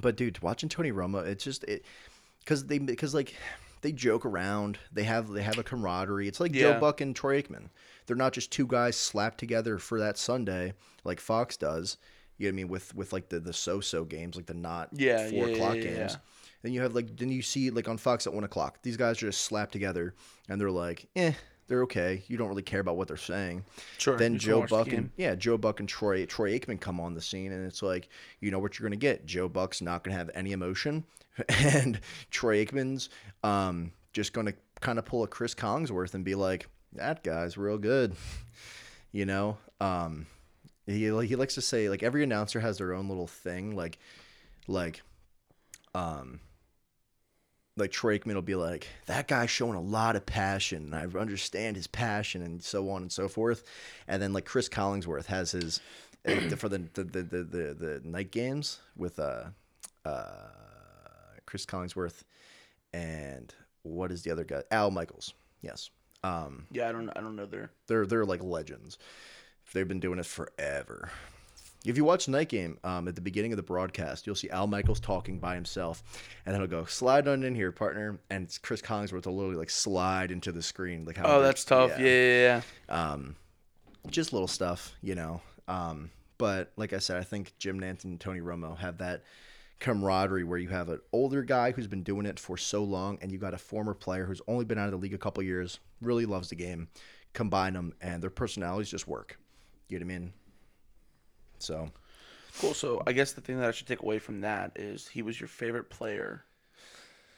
[0.00, 1.84] but dude, watching Tony Romo, it's just it
[2.40, 3.34] because they because like
[3.82, 4.78] they joke around.
[4.92, 6.28] They have they have a camaraderie.
[6.28, 7.68] It's like Joe Buck and Troy Aikman.
[8.06, 11.96] They're not just two guys slapped together for that Sunday like Fox does.
[12.36, 14.54] You know what I mean with with like the the so so games like the
[14.54, 16.12] not Yeah, four yeah, o'clock yeah, yeah, games.
[16.12, 16.18] yeah.
[16.62, 18.78] Then you have like then you see like on Fox at one o'clock.
[18.82, 20.14] These guys are just slapped together
[20.48, 21.32] and they're like, eh,
[21.66, 22.22] They're okay.
[22.28, 23.64] You don't really care about what they're saying.
[23.98, 24.16] Sure.
[24.16, 27.14] Then Joe watch the Buck and yeah, Joe Buck and Troy Troy Aikman come on
[27.14, 28.08] the scene, and it's like
[28.40, 29.24] you know what you're gonna get.
[29.26, 31.04] Joe Buck's not gonna have any emotion,
[31.48, 32.00] and
[32.30, 33.08] Troy Aikman's
[33.42, 37.78] um, just gonna kind of pull a Cris Collinsworth and be like, "That guy's real
[37.78, 38.14] good,"
[39.12, 39.56] you know.
[39.80, 40.26] Um,
[40.86, 43.98] he he likes to say like every announcer has their own little thing, like
[44.66, 45.02] like
[45.94, 46.40] um
[47.76, 51.18] like Troy Aikman will be like, that guy's showing a lot of passion, and I
[51.18, 53.64] understand his passion, and so on and so forth.
[54.06, 55.80] And then like Cris Collinsworth has his
[56.26, 59.44] uh, for the the, the the the the night games with uh
[60.04, 60.48] uh
[61.46, 62.22] Cris Collinsworth
[62.92, 63.52] and
[63.82, 64.62] what is the other guy?
[64.70, 65.34] Al Michaels.
[65.60, 65.90] Yes.
[66.22, 67.10] Um, Yeah, I don't.
[67.10, 67.70] I don't know their.
[67.86, 68.98] they're they're like legends.
[69.72, 71.10] They've been doing it forever.
[71.84, 74.66] If you watch Night Game um, at the beginning of the broadcast, you'll see Al
[74.66, 76.02] Michaels talking by himself,
[76.46, 79.56] and then he'll go slide on in here, partner, and it's Cris Collinsworth will literally
[79.56, 81.26] like slide into the screen, like how.
[81.26, 81.90] Oh, that's tough.
[81.98, 83.12] Yeah, yeah, yeah.
[83.12, 83.36] Um,
[84.08, 85.42] just little stuff, you know.
[85.68, 89.22] Um, but like I said, I think Jim Nantz and Tony Romo have that
[89.80, 93.30] camaraderie where you have an older guy who's been doing it for so long, and
[93.30, 95.80] you got a former player who's only been out of the league a couple years,
[96.00, 96.88] really loves the game.
[97.34, 99.38] Combine them, and their personalities just work.
[99.88, 100.32] You know what I mean?
[101.58, 101.90] So
[102.60, 102.74] Cool.
[102.74, 105.40] So I guess the thing that I should take away from that is he was
[105.40, 106.44] your favorite player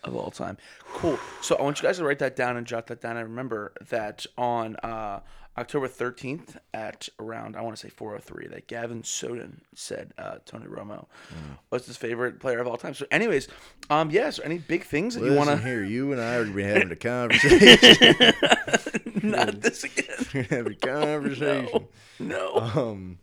[0.05, 0.59] of all time.
[0.93, 1.19] Cool.
[1.41, 3.17] So I want you guys to write that down and jot that down.
[3.17, 5.21] I remember that on uh,
[5.59, 10.67] October 13th at around I want to say 4:03 that Gavin Soden said uh, Tony
[10.67, 11.07] Romo
[11.71, 12.93] was his favorite player of all time.
[12.93, 13.49] So, anyways,
[13.89, 14.29] um, yeah.
[14.31, 15.57] So any big things that you want to?
[15.57, 15.83] hear?
[15.83, 18.35] you and I are been having a conversation.
[19.23, 20.47] Not this again.
[20.51, 21.89] having a conversation.
[22.19, 22.57] No.
[22.57, 23.19] Um,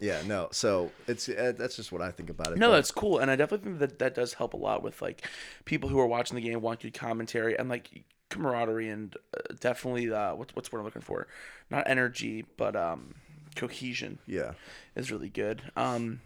[0.00, 0.48] yeah, no.
[0.52, 2.58] So it's uh, that's just what I think about it.
[2.58, 5.00] No, but- that's cool, and I definitely think that that does help a lot with
[5.02, 5.26] like
[5.64, 10.12] people who are watching the game want good commentary and like camaraderie and uh, definitely
[10.12, 11.26] uh, what's what's what I'm looking for,
[11.70, 13.14] not energy but um
[13.56, 14.52] cohesion yeah.
[14.94, 15.62] is really good.
[15.76, 16.20] Um,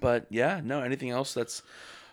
[0.00, 1.62] but yeah, no, anything else that's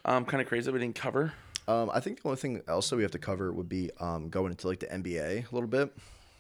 [0.06, 1.34] um kind of crazy that we didn't cover?
[1.68, 4.30] Um, I think the only thing else that we have to cover would be um,
[4.30, 5.96] going into like the NBA a little bit.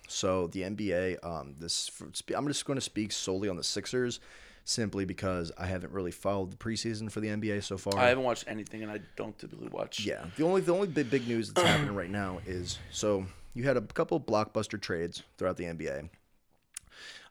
[0.07, 1.91] So the NBA, um, this
[2.35, 4.19] I'm just going to speak solely on the Sixers,
[4.65, 7.97] simply because I haven't really followed the preseason for the NBA so far.
[7.97, 10.05] I haven't watched anything, and I don't typically watch.
[10.05, 13.63] Yeah, the only the only big big news that's happening right now is so you
[13.63, 16.09] had a couple blockbuster trades throughout the NBA.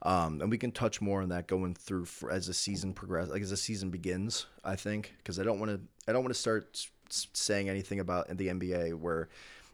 [0.04, 3.32] Um, and we can touch more on that going through for, as the season progresses,
[3.32, 4.46] like as the season begins.
[4.64, 8.28] I think because I don't want to, I don't want to start saying anything about
[8.36, 9.28] the NBA where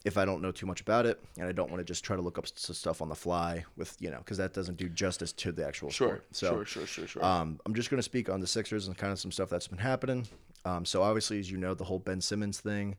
[0.05, 2.17] if I don't know too much about it, and I don't want to just try
[2.17, 5.33] to look up stuff on the fly with you know because that doesn't do justice
[5.35, 6.27] to the actual Sure, sport.
[6.33, 7.25] So sure, sure, sure, sure.
[7.25, 9.69] um, I'm just going to speak on the Sixers and kind of some stuff that's
[9.69, 10.27] been happening.
[10.65, 12.97] Um, so obviously, as you know, the whole Ben Simmons thing.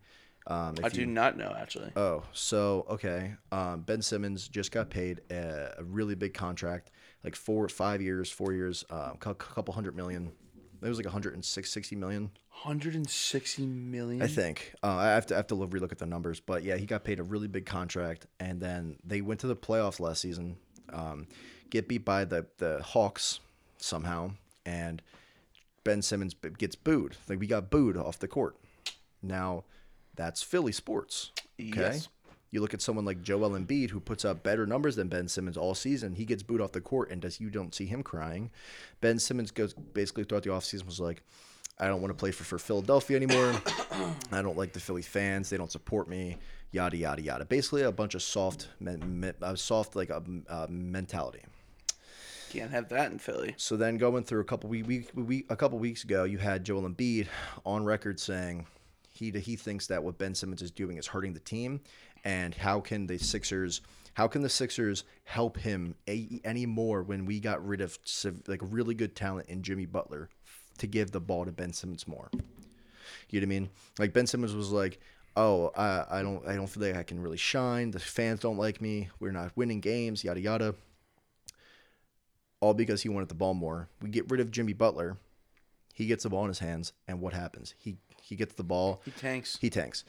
[0.48, 1.92] Um, I do you- not know actually.
[1.96, 3.34] Oh, so okay.
[3.52, 6.92] Um, ben Simmons just got paid a, a really big contract,
[7.24, 10.32] like four, five years, four years, a couple hundred million.
[10.82, 12.32] It was like 160 million,
[12.64, 14.22] 160 million.
[14.22, 14.74] I think.
[14.84, 16.86] Uh, I have to I have to look- relook at the numbers, but yeah, he
[16.86, 20.58] got paid a really big contract, and then they went to the playoffs last season,
[20.94, 21.28] um,
[21.70, 23.40] get beat by the the Hawks
[23.78, 24.32] somehow,
[24.66, 25.02] and
[25.84, 27.18] Ben Simmons b- gets booed.
[27.28, 28.56] Like we got booed off the court.
[29.22, 29.64] Now,
[30.16, 31.32] that's Philly sports.
[31.60, 31.80] Okay.
[31.80, 32.08] Yes.
[32.52, 35.58] You look at someone like Joel Embiid who puts up better numbers than Ben Simmons
[35.58, 36.16] all season.
[36.16, 38.50] He gets booed off the court, and does you don't see him crying.
[39.02, 41.22] Ben Simmons goes basically throughout the offseason was like,
[41.78, 43.54] I don't want to play for, for Philadelphia anymore.
[44.32, 45.50] I don't like the Philly fans.
[45.50, 46.38] They don't support me.
[46.72, 47.46] Yada yada yada.
[47.46, 51.42] Basically, a bunch of soft, men, men, uh, soft like a uh, mentality.
[52.50, 53.54] Can't have that in Philly.
[53.58, 56.64] So then going through a couple we week, we, a couple weeks ago, you had
[56.64, 57.28] Joel Embiid
[57.66, 58.66] on record saying
[59.12, 61.80] he he thinks that what Ben Simmons is doing is hurting the team,
[62.24, 63.82] and how can the Sixers
[64.14, 67.98] how can the Sixers help him a, any more when we got rid of
[68.48, 70.30] like really good talent in Jimmy Butler
[70.80, 72.30] to give the ball to Ben Simmons more.
[73.30, 73.70] You know what I mean?
[73.98, 75.00] Like Ben Simmons was like,
[75.38, 77.92] "Oh, I, I don't I don't feel like I can really shine.
[77.92, 79.10] The fans don't like me.
[79.20, 80.24] We're not winning games.
[80.24, 80.76] Yada yada."
[82.62, 83.88] all because he wanted the ball more.
[84.02, 85.18] We get rid of Jimmy Butler.
[85.94, 87.74] He gets the ball in his hands, and what happens?
[87.78, 87.98] He
[88.30, 89.02] he gets the ball.
[89.06, 89.58] He tanks.
[89.60, 90.04] He tanks.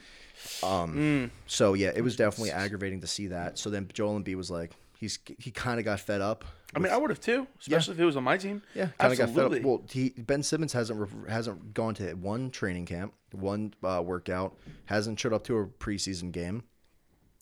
[0.63, 3.57] Um, So yeah, it was definitely aggravating to see that.
[3.57, 6.45] So then Joel Embiid was like, he's he kind of got fed up.
[6.73, 8.61] I mean, I would have too, especially if it was on my team.
[8.73, 9.63] Yeah, kind of got fed up.
[9.65, 14.55] Well, he Ben Simmons hasn't re- hasn't gone to one training camp, one uh, workout,
[14.85, 16.63] hasn't showed up to a preseason game.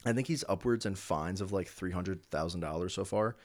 [0.05, 3.35] I think he's upwards in fines of like three hundred thousand dollars so far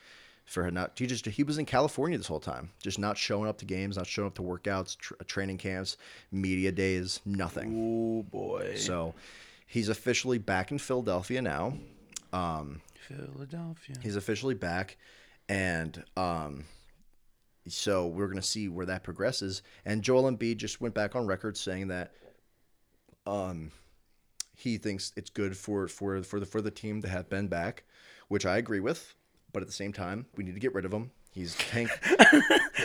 [0.45, 0.97] for not.
[0.97, 3.97] He just he was in California this whole time, just not showing up to games,
[3.97, 5.97] not showing up to workouts, tr- training camps,
[6.31, 7.73] media days, nothing.
[7.75, 8.75] Oh boy.
[8.77, 9.15] So
[9.65, 11.77] he's officially back in Philadelphia now.
[12.31, 13.95] Um, Philadelphia.
[14.01, 14.97] He's officially back,
[15.49, 16.65] and um,
[17.67, 19.63] so we're gonna see where that progresses.
[19.83, 22.13] And Joel Embiid just went back on record saying that
[23.25, 23.71] um,
[24.55, 27.83] he thinks it's good for for for the for the team to have Ben back,
[28.27, 29.15] which I agree with.
[29.55, 31.11] But at the same time, we need to get rid of him.
[31.31, 31.89] He's tank.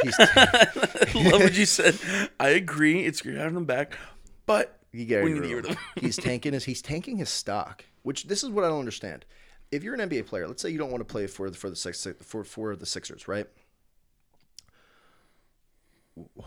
[0.05, 0.68] he's I
[1.14, 1.99] love what you said.
[2.39, 3.05] I agree.
[3.05, 3.99] It's great having him back,
[4.47, 5.79] but You gotta We get need to rid of him.
[5.97, 9.25] he's tanking his he's tanking his stock, which this is what I don't understand.
[9.73, 11.68] If you're an NBA player, let's say you don't want to play for the for
[11.71, 13.49] the six for for the Sixers, right?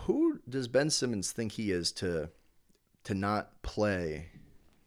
[0.05, 2.29] Who does Ben Simmons think he is to
[3.03, 4.27] to not play,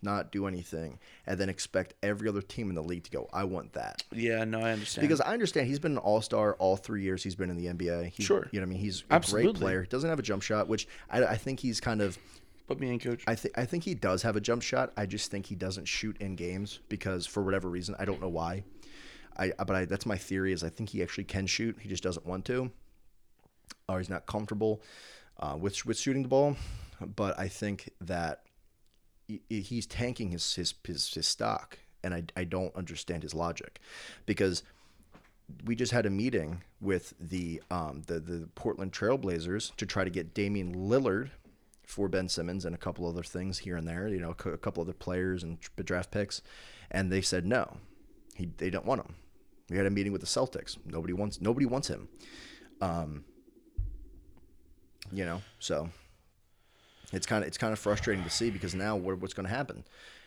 [0.07, 3.45] not do anything, and then expect every other team in the league to go, I
[3.45, 4.03] want that?
[4.13, 5.03] yeah, no, I understand.
[5.03, 7.67] Because I understand he's been an all star all three years he's been in the
[7.67, 8.13] NBA.
[8.13, 8.49] He, Sure.
[8.51, 9.53] You know, what I mean, he's a Absolutely.
[9.53, 9.85] great player.
[9.85, 12.19] Doesn't have a jump shot, which I, I think he's kind of
[12.67, 13.23] put me in, coach.
[13.27, 14.93] I think I think he does have a jump shot.
[14.97, 18.29] I just think he doesn't shoot in games because for whatever reason, I don't know
[18.29, 18.65] why.
[19.37, 21.77] I but I, that's my theory is I think he actually can shoot.
[21.81, 22.71] He just doesn't want to,
[23.89, 24.83] or he's not comfortable
[25.39, 26.57] uh, with with shooting the ball.
[27.15, 28.46] But I think that
[29.49, 33.81] he's tanking his his his, his stock, and I I don't understand his logic,
[34.27, 34.63] because
[35.65, 40.11] we just had a meeting with the um, the the Portland Trailblazers to try to
[40.11, 41.31] get Damian Lillard
[41.85, 44.83] for Ben Simmons and a couple other things here and there, you know, a couple
[44.83, 46.43] other players and draft picks,
[46.91, 47.77] and they said no,
[48.35, 49.15] he they don't want him.
[49.71, 50.77] We had a meeting with the Celtics.
[50.85, 52.09] Nobody wants nobody wants him.
[52.81, 53.25] Um,
[55.13, 55.89] you know, so
[57.13, 59.55] it's kind of it's kind of frustrating to see because now what, what's going to
[59.55, 59.85] happen?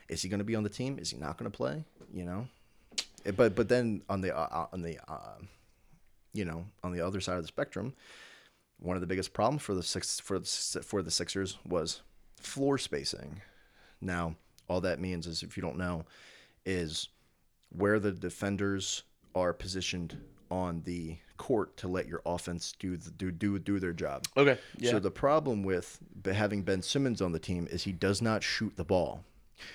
[0.07, 0.97] Is he going to be on the team?
[0.99, 1.83] Is he not going to play?
[2.11, 2.47] You know,
[3.25, 5.37] Eh, but but then on the uh, on the uh,
[6.33, 7.93] you know on the other side of the spectrum,
[8.79, 12.01] one of the biggest problems for the six for for the Sixers was
[12.39, 13.41] floor spacing.
[14.01, 14.35] Now,
[14.67, 16.05] all that means is if you don't know,
[16.65, 17.09] is
[17.69, 19.03] where the defenders
[19.35, 20.17] are positioned
[20.49, 24.25] on the court to let your offense do the, do do do their job.
[24.37, 25.97] okay, yeah, So the problem with
[26.31, 29.23] having Ben Simmons on the team is he does not shoot the ball.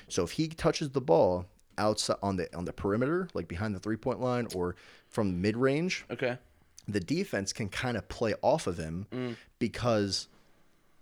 [0.09, 1.47] So if he touches the ball
[1.77, 4.77] outside on the on the perimeter, like behind the three point line or
[5.09, 6.39] from mid range, okay,
[6.87, 9.37] the defense can kind of play off of him Mm.
[9.59, 10.29] because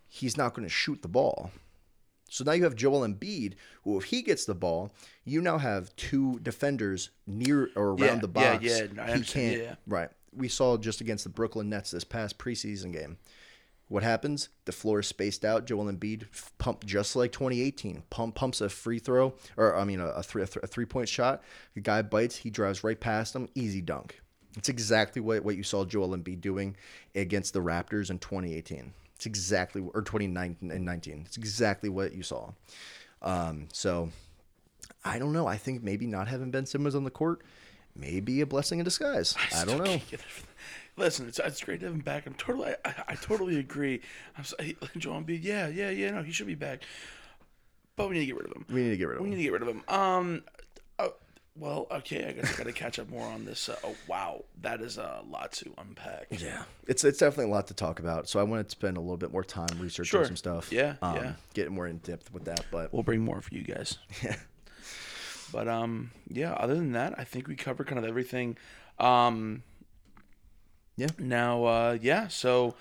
[0.09, 1.51] he's not going to shoot the ball.
[2.29, 3.55] So now you have Joel Embiid,
[3.85, 4.91] who if he gets the ball,
[5.25, 8.65] you now have two defenders near or around Yeah, the yeah, box.
[8.65, 9.57] yeah, I he can't.
[9.59, 9.75] yeah, yeah.
[9.87, 10.09] Right.
[10.35, 13.18] We saw just against the Brooklyn Nets this past preseason game.
[13.89, 14.49] What happens?
[14.64, 15.66] The floor is spaced out.
[15.66, 16.24] Joel Embiid
[16.57, 18.05] pump just like 2018.
[18.09, 20.87] Pump pumps a free throw, or I mean a, a three a, th- a three
[20.87, 21.43] point shot.
[21.74, 22.37] The guy bites.
[22.37, 23.51] He drives right past him.
[23.55, 24.22] Easy dunk.
[24.57, 26.76] It's exactly what, what you saw Joel Embiid doing
[27.14, 28.93] against the Raptors in 2018.
[29.16, 31.24] It's exactly or 2019 and 19.
[31.26, 32.53] It's exactly what you saw.
[33.20, 34.11] Um, so
[35.05, 35.47] I don't know.
[35.47, 37.43] I think maybe not having Ben Simmons on the court
[37.95, 39.34] may be a blessing in disguise.
[39.55, 39.84] I don't know.
[39.84, 40.47] Can't get over that.
[40.97, 42.26] Listen, it's, it's great to have him back.
[42.26, 44.01] I'm totally, I, I totally agree.
[44.36, 46.82] I'm so, he- Joel Embiid, yeah, yeah, yeah, no, he should be back.
[47.97, 48.66] But we need to get rid of him.
[48.70, 49.38] We need to get rid of We need him.
[49.38, 49.82] to get rid of him.
[49.88, 50.43] Um,
[50.99, 51.09] uh,
[51.57, 53.68] well, okay, I guess I got to catch up more on this.
[53.70, 56.26] Uh, oh, wow, that is a lot to unpack.
[56.30, 58.28] Yeah, it's it's definitely a lot to talk about.
[58.28, 60.24] So I wanted to spend a little bit more time researching Sure.
[60.24, 60.72] some stuff.
[60.72, 61.32] Yeah, um, yeah.
[61.55, 63.99] getting more in depth with that, but We'll bring more for you guys.
[64.22, 64.36] Yeah.
[65.53, 66.53] But um, yeah.
[66.55, 68.57] Other than that, I think we covered kind of everything.
[68.98, 69.62] Um,
[70.96, 71.09] Yeah.
[71.18, 72.28] Now, uh, yeah.
[72.28, 72.74] So,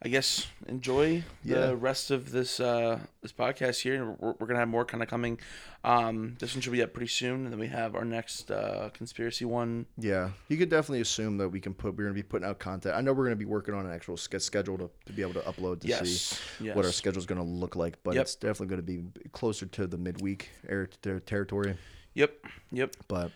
[0.00, 1.74] I guess enjoy the Yeah.
[1.76, 4.04] rest of this uh this podcast here.
[4.20, 5.40] We're, we're gonna have more kind of coming.
[5.82, 8.90] Um, this one should be up pretty soon, and then we have our next uh
[8.94, 9.86] conspiracy one.
[9.96, 11.96] yeah, you could definitely assume that we can put.
[11.96, 12.94] We're gonna be putting out content.
[12.94, 15.34] I know we're gonna be working on an actual sch- schedule to, to be able
[15.34, 16.08] to upload to Yes.
[16.08, 16.76] see Yes.
[16.76, 18.00] what our schedule is gonna look like.
[18.04, 18.22] But Yep.
[18.22, 19.02] it's definitely gonna be
[19.32, 21.76] closer to the midweek air ter- territory.
[22.18, 22.46] Yep.
[22.72, 22.96] Yep.
[23.06, 23.30] But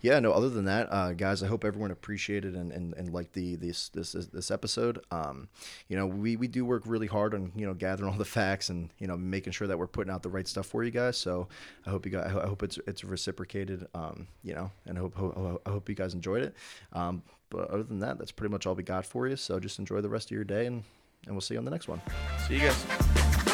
[0.00, 0.32] yeah, no.
[0.32, 3.90] Other than that, uh, guys, I hope everyone appreciated and, and, and liked the this
[3.90, 5.04] this this episode.
[5.10, 5.48] Um,
[5.88, 8.70] you know, we, we do work really hard on you know gathering all the facts
[8.70, 11.18] and you know making sure that we're putting out the right stuff for you guys.
[11.18, 11.48] So
[11.86, 13.86] I hope you guys, I hope it's it's reciprocated.
[13.94, 16.54] Um, you know, and I hope ho- I hope you guys enjoyed it.
[16.94, 19.36] Um, but other than that, that's pretty much all we got for you.
[19.36, 20.82] So just enjoy the rest of your day and
[21.26, 22.00] and we'll see you on the next one.
[22.48, 23.51] See you guys.